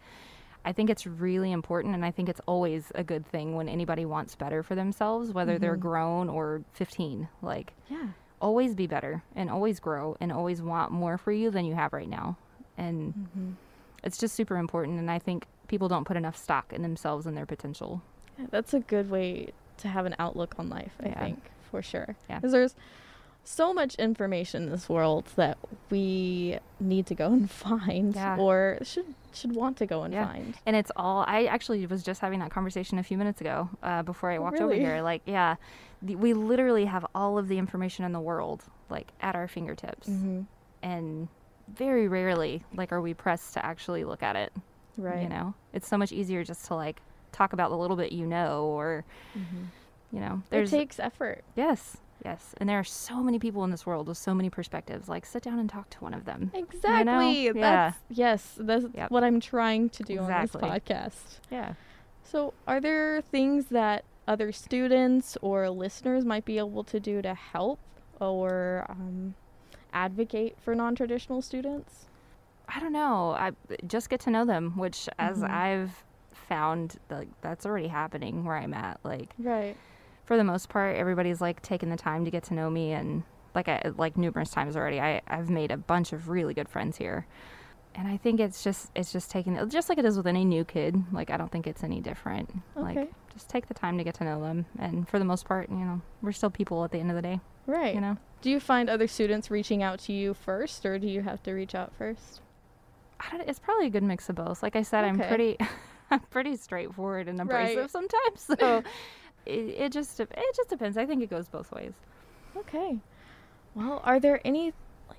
I 0.65 0.73
think 0.73 0.91
it's 0.91 1.07
really 1.07 1.53
important 1.53 1.95
and 1.95 2.05
I 2.05 2.11
think 2.11 2.29
it's 2.29 2.41
always 2.47 2.93
a 2.95 3.03
good 3.03 3.27
thing 3.27 3.55
when 3.57 3.69
anybody 3.69 4.05
wants 4.05 4.35
better 4.35 4.63
for 4.63 4.75
themselves, 4.75 5.33
whether 5.33 5.55
mm-hmm. 5.55 5.63
they're 5.63 5.77
grown 5.77 6.29
or 6.29 6.63
15. 6.75 7.29
Like 7.41 7.73
Yeah. 7.89 8.09
Always 8.41 8.75
be 8.75 8.87
better 8.87 9.23
and 9.37 9.51
always 9.51 9.81
grow 9.81 10.17
and 10.21 10.33
always 10.33 10.61
want 10.63 10.91
more 10.91 11.19
for 11.19 11.33
you 11.33 11.51
than 11.51 11.65
you 11.65 11.75
have 11.75 11.93
right 11.93 12.09
now. 12.09 12.37
And 12.77 13.15
mm-hmm. 13.15 13.51
it's 14.03 14.19
just 14.19 14.35
super 14.35 14.57
important 14.57 14.99
and 14.99 15.11
I 15.11 15.19
think 15.19 15.47
people 15.69 15.89
don't 15.89 16.05
put 16.05 16.17
enough 16.17 16.37
stock 16.37 16.73
in 16.73 16.83
themselves 16.83 17.27
and 17.27 17.37
their 17.37 17.47
potential. 17.47 18.03
Yeah, 18.39 18.47
that's 18.51 18.75
a 18.75 18.81
good 18.81 19.11
way 19.11 19.53
to 19.79 19.89
have 19.89 20.07
an 20.07 20.15
outlook 20.19 20.55
on 20.59 20.69
life, 20.69 20.93
I 21.01 21.09
yeah. 21.09 21.21
think, 21.21 21.51
for 21.71 21.83
sure. 21.83 22.17
Yeah. 22.29 22.37
Because 22.37 22.53
there's 22.53 22.75
so 23.45 23.75
much 23.75 23.95
information 23.97 24.65
in 24.65 24.71
this 24.71 24.89
world 24.89 25.27
that 25.37 25.59
we 25.91 26.59
need 26.81 27.07
to 27.07 27.15
go 27.15 27.27
and 27.33 27.51
find 27.51 28.15
yeah. 28.15 28.37
or 28.37 28.79
should 28.83 29.15
should 29.35 29.55
want 29.55 29.79
to 29.79 29.87
go 29.87 30.03
and 30.03 30.13
yeah. 30.13 30.27
find. 30.27 30.55
And 30.67 30.77
it's 30.77 30.93
all 30.97 31.25
I 31.27 31.45
actually 31.45 31.87
was 31.87 32.03
just 32.03 32.21
having 32.21 32.41
that 32.41 32.51
conversation 32.51 32.99
a 32.99 33.03
few 33.03 33.17
minutes 33.17 33.41
ago 33.41 33.69
uh, 33.83 34.03
before 34.03 34.31
I 34.31 34.39
walked 34.39 34.59
really? 34.59 34.77
over 34.77 34.87
here. 34.87 35.03
Like, 35.03 35.23
yeah, 35.27 35.57
the, 36.03 36.17
we 36.17 36.35
literally 36.35 36.85
have 36.85 37.07
all 37.15 37.39
of 37.39 37.49
the 37.49 37.59
information 37.59 38.05
in 38.05 38.13
the 38.13 38.21
world 38.21 38.63
like 38.91 39.09
at 39.21 39.35
our 39.35 39.49
fingertips, 39.49 40.09
mm-hmm. 40.09 40.43
and 40.83 41.29
very 41.75 42.09
rarely 42.09 42.65
like 42.75 42.93
are 42.93 43.01
we 43.01 43.15
pressed 43.15 43.55
to 43.55 43.65
actually 43.65 44.05
look 44.05 44.23
at 44.23 44.37
it. 44.37 44.53
Right. 44.99 45.23
You 45.23 45.29
know, 45.29 45.55
it's 45.73 45.89
so 45.89 45.97
much 45.97 46.13
easier 46.13 46.45
just 46.45 46.67
to 46.67 46.75
like 46.75 47.01
talk 47.33 47.55
about 47.55 47.71
the 47.71 47.77
little 47.77 47.97
bit 47.97 48.13
you 48.13 48.27
know, 48.27 48.65
or 48.67 49.05
mm-hmm. 49.37 49.65
you 50.13 50.21
know, 50.21 50.43
there's 50.51 50.73
it 50.73 50.77
takes 50.77 51.01
effort. 51.01 51.43
Yes. 51.57 51.97
Yes, 52.25 52.55
and 52.59 52.69
there 52.69 52.79
are 52.79 52.85
so 52.85 53.23
many 53.23 53.39
people 53.39 53.65
in 53.65 53.71
this 53.71 53.85
world 53.85 54.07
with 54.07 54.19
so 54.19 54.33
many 54.33 54.49
perspectives. 54.49 55.09
Like, 55.09 55.27
sit 55.27 55.43
down 55.43 55.59
and 55.59 55.69
talk 55.69 55.91
to 55.91 55.99
one 55.99 56.15
of 56.15 56.25
them. 56.25 56.53
Exactly. 56.55 57.43
You 57.43 57.55
know? 57.55 57.61
That's, 57.61 57.99
yeah. 58.09 58.27
Yes, 58.31 58.55
that's 58.59 58.87
yep. 58.95 59.11
what 59.11 59.25
I'm 59.25 59.41
trying 59.41 59.89
to 59.91 60.03
do 60.05 60.15
exactly. 60.15 60.63
on 60.63 60.71
this 60.71 60.83
podcast. 60.83 61.41
Yeah. 61.51 61.75
So, 62.23 62.55
are 62.69 62.81
there 62.81 63.23
things 63.23 63.67
that 63.67 64.05
other 64.29 64.53
students 64.53 65.37
or 65.43 65.69
listeners 65.69 66.25
might 66.25 66.45
be 66.45 66.59
able 66.59 66.85
to 66.85 67.01
do 67.01 67.23
to 67.23 67.35
help 67.35 67.81
or 68.21 68.87
um, 68.89 69.35
advocate 69.93 70.57
for 70.63 70.77
non-traditional 70.77 71.43
students? 71.43 72.07
I 72.69 72.79
don't 72.79 72.93
know. 72.93 73.33
I 73.33 73.51
just 73.89 74.09
get 74.09 74.21
to 74.21 74.31
know 74.31 74.45
them, 74.45 74.77
which, 74.77 75.09
as 75.19 75.39
mm-hmm. 75.39 75.53
I've 75.53 76.05
found, 76.33 76.99
like 77.11 77.29
that's 77.41 77.67
already 77.67 77.89
happening 77.89 78.45
where 78.45 78.57
I'm 78.57 78.75
at. 78.75 79.01
Like, 79.03 79.31
right 79.39 79.77
for 80.25 80.37
the 80.37 80.45
most 80.45 80.69
part, 80.69 80.97
everybody's 80.97 81.41
like 81.41 81.63
taking 81.63 81.91
the 81.91 81.97
time 81.97 82.25
to 82.25 82.31
get 82.31 82.45
to 82.45 82.55
know 82.55 82.71
me, 82.71 82.93
and 82.93 83.23
like 83.55 83.69
I 83.69 83.93
like 83.97 84.17
numerous 84.17 84.51
times 84.51 84.77
already, 84.77 85.01
I 85.01 85.23
I've 85.27 85.51
made 85.51 85.71
a 85.71 85.77
bunch 85.77 86.13
of 86.13 86.29
really 86.29 86.55
good 86.55 86.69
friends 86.69 86.97
here, 86.97 87.27
and 87.95 88.09
I 88.09 88.17
think 88.17 88.41
it's 88.41 88.63
just 88.63 88.91
it's 88.95 89.13
just 89.13 89.31
taking 89.31 89.59
just 89.69 89.89
like 89.89 89.99
it 89.99 90.05
is 90.05 90.17
with 90.17 90.27
any 90.27 90.45
new 90.45 90.65
kid. 90.65 90.97
Like 91.13 91.31
I 91.31 91.37
don't 91.37 91.51
think 91.51 91.67
it's 91.67 91.85
any 91.85 92.01
different. 92.01 92.51
Okay. 92.77 93.01
Like 93.01 93.13
just 93.33 93.49
take 93.49 93.67
the 93.67 93.75
time 93.75 93.99
to 93.99 94.05
get 94.05 94.15
to 94.15 94.25
know 94.25 94.41
them, 94.41 94.67
and 94.79 95.09
for 95.09 95.19
the 95.19 95.25
most 95.25 95.45
part, 95.45 95.69
you 95.71 95.77
know, 95.77 96.01
we're 96.21 96.33
still 96.33 96.51
people 96.51 96.85
at 96.85 96.93
the 96.93 96.99
end 96.99 97.11
of 97.11 97.17
the 97.17 97.23
day. 97.23 97.41
Right. 97.67 97.95
You 97.95 98.01
know. 98.01 98.17
Do 98.41 98.51
you 98.51 98.59
find 98.59 98.91
other 98.91 99.07
students 99.07 99.51
reaching 99.51 99.83
out 99.83 100.01
to 100.01 100.13
you 100.13 100.35
first, 100.35 100.85
or 100.85 100.99
do 100.99 101.07
you 101.07 101.23
have 101.23 101.43
to 101.45 101.53
reach 101.53 101.75
out 101.75 101.93
first? 101.97 102.41
it's 103.47 103.59
probably 103.59 103.87
a 103.87 103.91
good 103.91 104.03
mix 104.03 104.29
of 104.29 104.37
both. 104.37 104.63
Like 104.63 104.77
I 104.77 104.83
said, 104.83 105.05
okay. 105.05 105.09
I'm 105.09 105.29
pretty, 105.29 105.57
I'm 106.11 106.21
pretty 106.21 106.57
straightforward 106.57 107.29
and 107.29 107.41
abrasive 107.41 107.77
right. 107.77 107.91
sometimes. 107.91 108.51
So 108.59 108.83
it, 109.47 109.51
it 109.51 109.93
just 109.93 110.19
it 110.21 110.57
just 110.57 110.69
depends. 110.69 110.97
I 110.97 111.07
think 111.07 111.23
it 111.23 111.31
goes 111.31 111.49
both 111.49 111.73
ways. 111.73 111.93
Okay. 112.57 112.99
Well, 113.75 114.01
are 114.05 114.21
there 114.21 114.41
any 114.45 114.73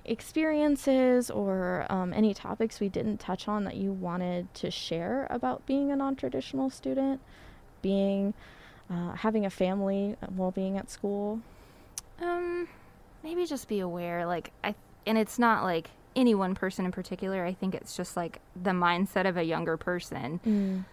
experiences 0.04 1.30
or 1.30 1.86
um, 1.88 2.12
any 2.12 2.34
topics 2.34 2.80
we 2.80 2.88
didn't 2.88 3.18
touch 3.18 3.48
on 3.48 3.64
that 3.64 3.76
you 3.76 3.92
wanted 3.92 4.52
to 4.54 4.70
share 4.70 5.26
about 5.30 5.66
being 5.66 5.90
a 5.90 5.96
non-traditional 5.96 6.70
student, 6.70 7.20
being 7.82 8.34
uh, 8.90 9.12
having 9.12 9.44
a 9.44 9.50
family 9.50 10.16
while 10.34 10.50
being 10.50 10.76
at 10.76 10.90
school? 10.90 11.40
Um, 12.20 12.68
maybe 13.22 13.44
just 13.46 13.68
be 13.68 13.80
aware. 13.80 14.26
Like 14.26 14.52
I, 14.62 14.74
and 15.06 15.18
it's 15.18 15.38
not 15.38 15.64
like 15.64 15.90
any 16.14 16.34
one 16.34 16.54
person 16.54 16.84
in 16.84 16.92
particular. 16.92 17.44
I 17.44 17.52
think 17.52 17.74
it's 17.74 17.96
just 17.96 18.16
like 18.16 18.40
the 18.60 18.70
mindset 18.70 19.26
of 19.26 19.36
a 19.36 19.42
younger 19.42 19.76
person. 19.76 20.40
Mm 20.46 20.84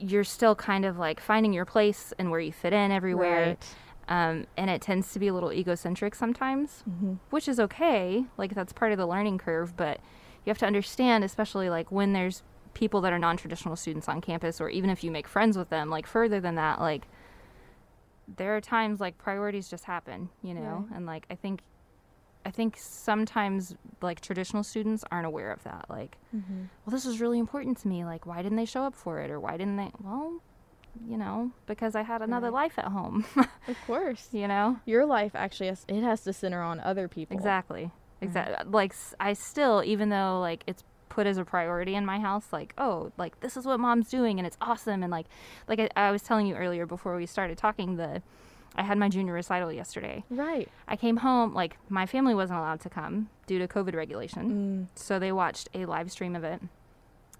you're 0.00 0.24
still 0.24 0.54
kind 0.54 0.84
of 0.84 0.98
like 0.98 1.20
finding 1.20 1.52
your 1.52 1.64
place 1.64 2.12
and 2.18 2.30
where 2.30 2.40
you 2.40 2.52
fit 2.52 2.72
in 2.72 2.90
everywhere. 2.90 3.46
Right. 3.46 3.66
Um, 4.08 4.46
and 4.56 4.68
it 4.68 4.80
tends 4.82 5.12
to 5.12 5.18
be 5.18 5.28
a 5.28 5.34
little 5.34 5.52
egocentric 5.52 6.14
sometimes, 6.14 6.82
mm-hmm. 6.88 7.14
which 7.30 7.46
is 7.46 7.60
okay. 7.60 8.24
Like 8.36 8.54
that's 8.54 8.72
part 8.72 8.92
of 8.92 8.98
the 8.98 9.06
learning 9.06 9.38
curve, 9.38 9.76
but 9.76 10.00
you 10.44 10.50
have 10.50 10.58
to 10.58 10.66
understand, 10.66 11.22
especially 11.22 11.70
like 11.70 11.92
when 11.92 12.12
there's 12.12 12.42
people 12.74 13.00
that 13.02 13.12
are 13.12 13.18
non-traditional 13.18 13.76
students 13.76 14.08
on 14.08 14.20
campus, 14.20 14.60
or 14.60 14.68
even 14.68 14.90
if 14.90 15.04
you 15.04 15.10
make 15.10 15.28
friends 15.28 15.56
with 15.56 15.68
them, 15.68 15.90
like 15.90 16.06
further 16.06 16.40
than 16.40 16.56
that, 16.56 16.80
like 16.80 17.06
there 18.36 18.56
are 18.56 18.60
times 18.60 19.00
like 19.00 19.18
priorities 19.18 19.68
just 19.68 19.84
happen, 19.84 20.28
you 20.42 20.54
know, 20.54 20.86
right. 20.88 20.96
and 20.96 21.06
like 21.06 21.26
I 21.30 21.34
think 21.34 21.60
I 22.50 22.52
think 22.52 22.76
sometimes 22.76 23.76
like 24.02 24.20
traditional 24.20 24.64
students 24.64 25.04
aren't 25.12 25.24
aware 25.24 25.52
of 25.52 25.62
that. 25.62 25.84
Like, 25.88 26.18
mm-hmm. 26.34 26.62
well, 26.84 26.90
this 26.90 27.06
is 27.06 27.20
really 27.20 27.38
important 27.38 27.78
to 27.82 27.88
me. 27.88 28.04
Like, 28.04 28.26
why 28.26 28.42
didn't 28.42 28.56
they 28.56 28.64
show 28.64 28.82
up 28.82 28.96
for 28.96 29.20
it, 29.20 29.30
or 29.30 29.38
why 29.38 29.52
didn't 29.52 29.76
they? 29.76 29.92
Well, 30.02 30.42
you 31.08 31.16
know, 31.16 31.52
because 31.66 31.94
I 31.94 32.02
had 32.02 32.22
another 32.22 32.50
life 32.50 32.76
at 32.76 32.86
home. 32.86 33.24
of 33.36 33.76
course, 33.86 34.30
you 34.32 34.48
know, 34.48 34.80
your 34.84 35.06
life 35.06 35.30
actually 35.36 35.68
has 35.68 35.84
it 35.86 36.02
has 36.02 36.22
to 36.22 36.32
center 36.32 36.60
on 36.60 36.80
other 36.80 37.06
people. 37.06 37.36
Exactly, 37.36 37.92
exactly. 38.20 38.56
Mm-hmm. 38.56 38.74
Like, 38.74 38.96
I 39.20 39.32
still, 39.34 39.84
even 39.84 40.08
though 40.08 40.40
like 40.40 40.64
it's 40.66 40.82
put 41.08 41.28
as 41.28 41.38
a 41.38 41.44
priority 41.44 41.96
in 41.96 42.06
my 42.06 42.20
house 42.20 42.52
like 42.52 42.72
oh 42.78 43.10
like 43.18 43.40
this 43.40 43.56
is 43.56 43.66
what 43.66 43.80
mom's 43.80 44.08
doing 44.08 44.38
and 44.38 44.46
it's 44.46 44.56
awesome 44.60 45.02
and 45.02 45.10
like 45.10 45.26
like 45.66 45.80
I, 45.80 45.88
I 45.96 46.10
was 46.12 46.22
telling 46.22 46.46
you 46.46 46.54
earlier 46.54 46.86
before 46.86 47.16
we 47.16 47.26
started 47.26 47.58
talking 47.58 47.96
the 47.96 48.22
I 48.80 48.82
had 48.82 48.96
my 48.96 49.10
junior 49.10 49.34
recital 49.34 49.70
yesterday. 49.70 50.24
Right. 50.30 50.66
I 50.88 50.96
came 50.96 51.18
home, 51.18 51.52
like, 51.52 51.76
my 51.90 52.06
family 52.06 52.34
wasn't 52.34 52.60
allowed 52.60 52.80
to 52.80 52.88
come 52.88 53.28
due 53.46 53.58
to 53.58 53.68
COVID 53.68 53.94
regulation. 53.94 54.88
Mm. 54.88 54.98
So 54.98 55.18
they 55.18 55.32
watched 55.32 55.68
a 55.74 55.84
live 55.84 56.10
stream 56.10 56.34
of 56.34 56.44
it. 56.44 56.62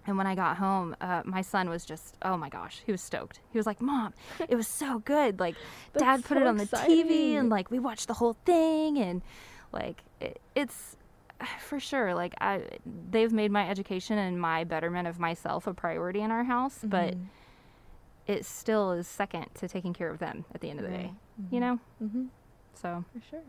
And 0.05 0.17
when 0.19 0.27
I 0.27 0.35
got 0.35 0.57
home, 0.57 0.95
uh, 1.01 1.23
my 1.25 1.41
son 1.41 1.67
was 1.67 1.83
just, 1.83 2.15
oh 2.21 2.37
my 2.37 2.49
gosh, 2.49 2.83
he 2.85 2.91
was 2.91 3.01
stoked. 3.01 3.39
He 3.51 3.57
was 3.57 3.65
like, 3.65 3.81
Mom, 3.81 4.13
it 4.47 4.55
was 4.55 4.67
so 4.67 4.99
good. 4.99 5.39
Like, 5.39 5.55
Dad 5.97 6.23
put 6.23 6.37
so 6.37 6.41
it 6.41 6.47
on 6.47 6.59
exciting. 6.59 7.07
the 7.07 7.13
TV 7.13 7.33
and, 7.33 7.49
like, 7.49 7.71
we 7.71 7.79
watched 7.79 8.07
the 8.07 8.13
whole 8.13 8.37
thing. 8.45 8.99
And, 8.99 9.23
like, 9.71 10.03
it, 10.19 10.39
it's 10.53 10.95
for 11.59 11.79
sure. 11.79 12.13
Like, 12.13 12.35
I, 12.39 12.61
they've 13.09 13.33
made 13.33 13.49
my 13.49 13.67
education 13.67 14.19
and 14.19 14.39
my 14.39 14.63
betterment 14.63 15.07
of 15.07 15.19
myself 15.19 15.65
a 15.65 15.73
priority 15.73 16.21
in 16.21 16.29
our 16.29 16.43
house. 16.43 16.77
Mm-hmm. 16.77 16.89
But, 16.89 17.15
it 18.27 18.45
still 18.45 18.91
is 18.91 19.07
second 19.07 19.47
to 19.55 19.67
taking 19.67 19.93
care 19.93 20.09
of 20.09 20.19
them 20.19 20.45
at 20.53 20.61
the 20.61 20.69
end 20.69 20.79
of 20.79 20.85
the 20.85 20.91
day. 20.91 21.11
Mm-hmm. 21.41 21.55
You 21.55 21.61
know? 21.61 21.79
Mm-hmm. 22.03 22.25
So. 22.73 23.03
For 23.13 23.29
sure. 23.29 23.43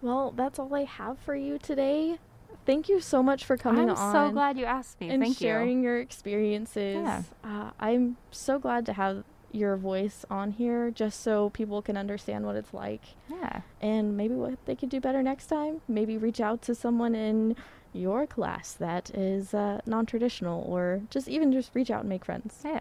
Well, 0.00 0.32
that's 0.36 0.58
all 0.58 0.74
I 0.74 0.84
have 0.84 1.18
for 1.18 1.34
you 1.34 1.58
today. 1.58 2.18
Thank 2.64 2.88
you 2.88 3.00
so 3.00 3.22
much 3.22 3.44
for 3.44 3.56
coming 3.56 3.90
I'm 3.90 3.96
on. 3.96 4.12
so 4.12 4.30
glad 4.30 4.58
you 4.58 4.64
asked 4.64 5.00
me. 5.00 5.10
And 5.10 5.22
Thank 5.22 5.38
sharing 5.38 5.78
you. 5.78 5.84
your 5.84 6.00
experiences. 6.00 6.96
Yeah. 7.02 7.22
Uh, 7.42 7.70
I'm 7.80 8.16
so 8.30 8.58
glad 8.58 8.86
to 8.86 8.92
have 8.92 9.24
your 9.52 9.76
voice 9.76 10.24
on 10.30 10.52
here 10.52 10.90
just 10.90 11.22
so 11.22 11.50
people 11.50 11.82
can 11.82 11.96
understand 11.96 12.46
what 12.46 12.56
it's 12.56 12.72
like. 12.72 13.02
Yeah. 13.28 13.62
And 13.80 14.16
maybe 14.16 14.34
what 14.34 14.64
they 14.64 14.74
could 14.74 14.88
do 14.88 15.00
better 15.00 15.22
next 15.22 15.46
time. 15.46 15.82
Maybe 15.88 16.16
reach 16.16 16.40
out 16.40 16.62
to 16.62 16.74
someone 16.74 17.14
in 17.14 17.56
your 17.92 18.26
class 18.26 18.72
that 18.72 19.10
is 19.10 19.52
uh, 19.52 19.80
non 19.86 20.06
traditional 20.06 20.64
or 20.66 21.02
just 21.10 21.28
even 21.28 21.52
just 21.52 21.74
reach 21.74 21.90
out 21.90 22.00
and 22.00 22.08
make 22.08 22.24
friends. 22.24 22.60
Yeah 22.64 22.80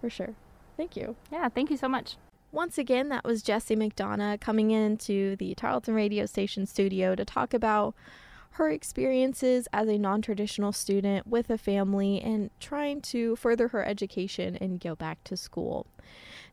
for 0.00 0.10
sure. 0.10 0.34
Thank 0.76 0.96
you. 0.96 1.16
Yeah, 1.32 1.48
thank 1.48 1.70
you 1.70 1.76
so 1.76 1.88
much. 1.88 2.16
Once 2.50 2.78
again, 2.78 3.10
that 3.10 3.24
was 3.24 3.42
Jessie 3.42 3.76
McDonough 3.76 4.40
coming 4.40 4.70
into 4.70 5.36
the 5.36 5.54
Tarleton 5.54 5.94
radio 5.94 6.24
station 6.24 6.64
studio 6.64 7.14
to 7.14 7.24
talk 7.24 7.52
about 7.52 7.94
her 8.52 8.70
experiences 8.70 9.68
as 9.72 9.88
a 9.88 9.98
non 9.98 10.22
traditional 10.22 10.72
student 10.72 11.26
with 11.26 11.50
a 11.50 11.58
family 11.58 12.20
and 12.20 12.50
trying 12.58 13.00
to 13.02 13.36
further 13.36 13.68
her 13.68 13.84
education 13.84 14.56
and 14.56 14.80
go 14.80 14.94
back 14.94 15.22
to 15.24 15.36
school. 15.36 15.86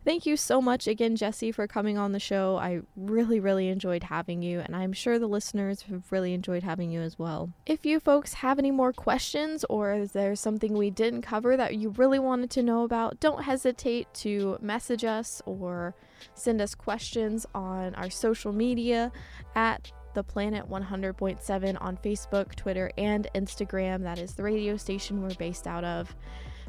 Thank 0.05 0.27
you 0.27 0.37
so 0.37 0.61
much 0.61 0.87
again, 0.87 1.15
Jesse, 1.15 1.51
for 1.51 1.65
coming 1.65 1.97
on 1.97 2.11
the 2.11 2.19
show. 2.19 2.57
I 2.57 2.81
really, 2.95 3.39
really 3.39 3.69
enjoyed 3.69 4.03
having 4.03 4.43
you, 4.43 4.59
and 4.59 4.75
I'm 4.75 4.93
sure 4.93 5.17
the 5.17 5.25
listeners 5.25 5.81
have 5.83 6.11
really 6.11 6.35
enjoyed 6.35 6.61
having 6.61 6.91
you 6.91 7.01
as 7.01 7.17
well. 7.17 7.51
If 7.65 7.87
you 7.87 7.99
folks 7.99 8.35
have 8.35 8.59
any 8.59 8.69
more 8.69 8.93
questions 8.93 9.65
or 9.67 9.95
is 9.95 10.11
there 10.11 10.35
something 10.35 10.73
we 10.73 10.91
didn't 10.91 11.23
cover 11.23 11.57
that 11.57 11.77
you 11.77 11.89
really 11.89 12.19
wanted 12.19 12.51
to 12.51 12.61
know 12.61 12.83
about, 12.83 13.19
don't 13.19 13.41
hesitate 13.41 14.13
to 14.15 14.59
message 14.61 15.03
us 15.03 15.41
or 15.47 15.95
send 16.35 16.61
us 16.61 16.75
questions 16.75 17.47
on 17.55 17.95
our 17.95 18.11
social 18.11 18.53
media 18.53 19.11
at 19.55 19.91
the 20.13 20.23
Planet 20.23 20.69
100.7 20.69 21.77
on 21.81 21.97
Facebook, 21.97 22.53
Twitter, 22.53 22.91
and 22.95 23.27
Instagram. 23.33 24.03
That 24.03 24.19
is 24.19 24.35
the 24.35 24.43
radio 24.43 24.77
station 24.77 25.23
we're 25.23 25.33
based 25.33 25.65
out 25.65 25.83
of. 25.83 26.15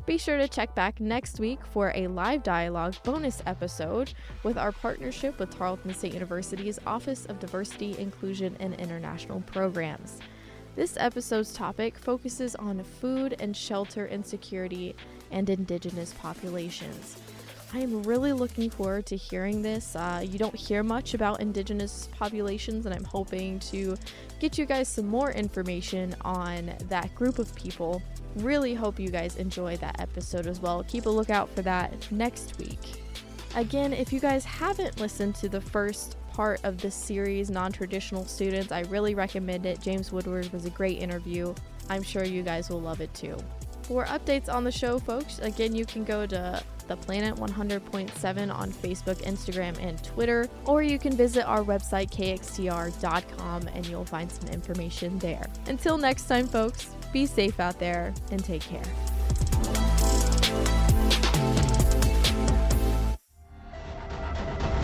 Be 0.07 0.19
sure 0.19 0.39
to 0.39 0.47
check 0.47 0.73
back 0.77 1.01
next 1.01 1.41
week 1.41 1.59
for 1.67 1.91
a 1.97 2.07
live 2.07 2.45
dialogue 2.45 2.95
bonus 3.03 3.43
episode 3.45 4.15
with 4.45 4.57
our 4.57 4.71
partnership 4.71 5.41
with 5.41 5.51
Tarleton 5.51 5.93
State 5.93 6.15
University's 6.15 6.79
Office 6.87 7.27
of 7.27 7.41
Diversity, 7.41 7.99
Inclusion, 7.99 8.57
and 8.61 8.75
International 8.75 9.41
Programs. 9.41 10.21
This 10.77 10.97
episode's 10.97 11.53
topic 11.53 11.99
focuses 11.99 12.55
on 12.55 12.85
food 12.85 13.35
and 13.41 13.57
shelter 13.57 14.07
insecurity 14.07 14.95
and 15.33 15.51
Indigenous 15.51 16.15
populations. 16.15 17.17
I 17.75 17.81
am 17.81 18.05
really 18.05 18.33
looking 18.33 18.71
forward 18.71 19.07
to 19.07 19.17
hearing 19.17 19.61
this. 19.61 19.97
Uh, 19.97 20.23
you 20.25 20.39
don't 20.39 20.55
hear 20.55 20.85
much 20.85 21.15
about 21.15 21.41
Indigenous 21.41 22.09
populations, 22.17 22.87
and 22.87 22.95
I'm 22.95 23.05
hoping 23.05 23.59
to 23.59 23.97
get 24.39 24.57
you 24.57 24.67
guys 24.67 24.87
some 24.87 25.09
more 25.09 25.33
information 25.33 26.15
on 26.21 26.73
that 26.89 27.13
group 27.17 27.41
of 27.41 27.53
people 27.57 28.01
Really 28.37 28.75
hope 28.75 29.01
you 29.01 29.09
guys 29.09 29.37
enjoy 29.37 29.77
that 29.79 30.01
episode 30.01 30.47
as 30.47 30.61
well. 30.61 30.85
Keep 30.85 31.07
a 31.07 31.11
lookout 31.11 31.49
for 31.51 31.63
that 31.63 32.11
next 32.13 32.59
week. 32.59 32.79
Again, 33.55 33.93
if 33.93 34.13
you 34.13 34.21
guys 34.21 34.45
haven't 34.45 35.01
listened 35.01 35.35
to 35.37 35.49
the 35.49 35.61
first 35.61 36.17
part 36.33 36.61
of 36.63 36.79
this 36.79 36.95
series, 36.95 37.49
Non 37.49 37.73
Traditional 37.73 38.27
Students, 38.27 38.71
I 38.71 38.81
really 38.83 39.15
recommend 39.15 39.65
it. 39.65 39.81
James 39.81 40.13
Woodward 40.13 40.53
was 40.53 40.67
a 40.67 40.71
great 40.71 40.99
interview. 40.99 41.55
I'm 41.89 42.03
sure 42.03 42.25
you 42.25 42.43
guys 42.43 42.69
will 42.69 42.81
love 42.81 43.01
it 43.01 43.13
too. 43.15 43.37
For 43.85 44.05
updates 44.05 44.53
on 44.53 44.65
the 44.65 44.73
show, 44.73 44.99
folks, 44.99 45.39
again, 45.39 45.75
you 45.75 45.87
can 45.87 46.05
go 46.05 46.27
to 46.27 46.63
the 46.89 46.97
Planet 46.97 47.37
100.7 47.37 48.55
on 48.55 48.73
Facebook, 48.73 49.23
Instagram, 49.23 49.81
and 49.81 50.03
Twitter, 50.05 50.49
or 50.65 50.83
you 50.83 50.99
can 50.99 51.17
visit 51.17 51.45
our 51.47 51.63
website, 51.63 52.11
kxtr.com, 52.11 53.69
and 53.69 53.87
you'll 53.87 54.05
find 54.05 54.31
some 54.31 54.49
information 54.49 55.19
there. 55.19 55.47
Until 55.67 55.99
next 55.99 56.27
time, 56.27 56.47
folks, 56.47 56.91
be 57.17 57.25
safe 57.25 57.59
out 57.61 57.79
there 57.79 58.13
and 58.31 58.45
take 58.45 58.61
care. 58.61 58.83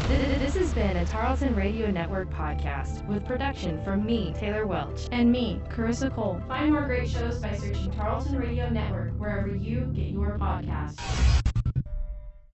This 0.08 0.54
has 0.56 0.72
been 0.72 0.96
a 0.96 1.04
Tarleton 1.04 1.54
Radio 1.54 1.90
Network 1.90 2.30
podcast 2.30 3.06
with 3.06 3.26
production 3.26 3.84
from 3.84 4.06
me, 4.06 4.34
Taylor 4.38 4.66
Welch. 4.66 5.08
And 5.12 5.30
me, 5.30 5.60
Carissa 5.68 6.10
Cole. 6.14 6.40
Find 6.48 6.72
more 6.72 6.86
great 6.86 7.10
shows 7.10 7.38
by 7.38 7.54
searching 7.54 7.90
Tarleton 7.90 8.38
Radio 8.38 8.70
Network 8.70 9.12
wherever 9.18 9.54
you 9.54 9.80
get 9.94 10.06
your 10.06 10.38
podcasts. 10.38 11.41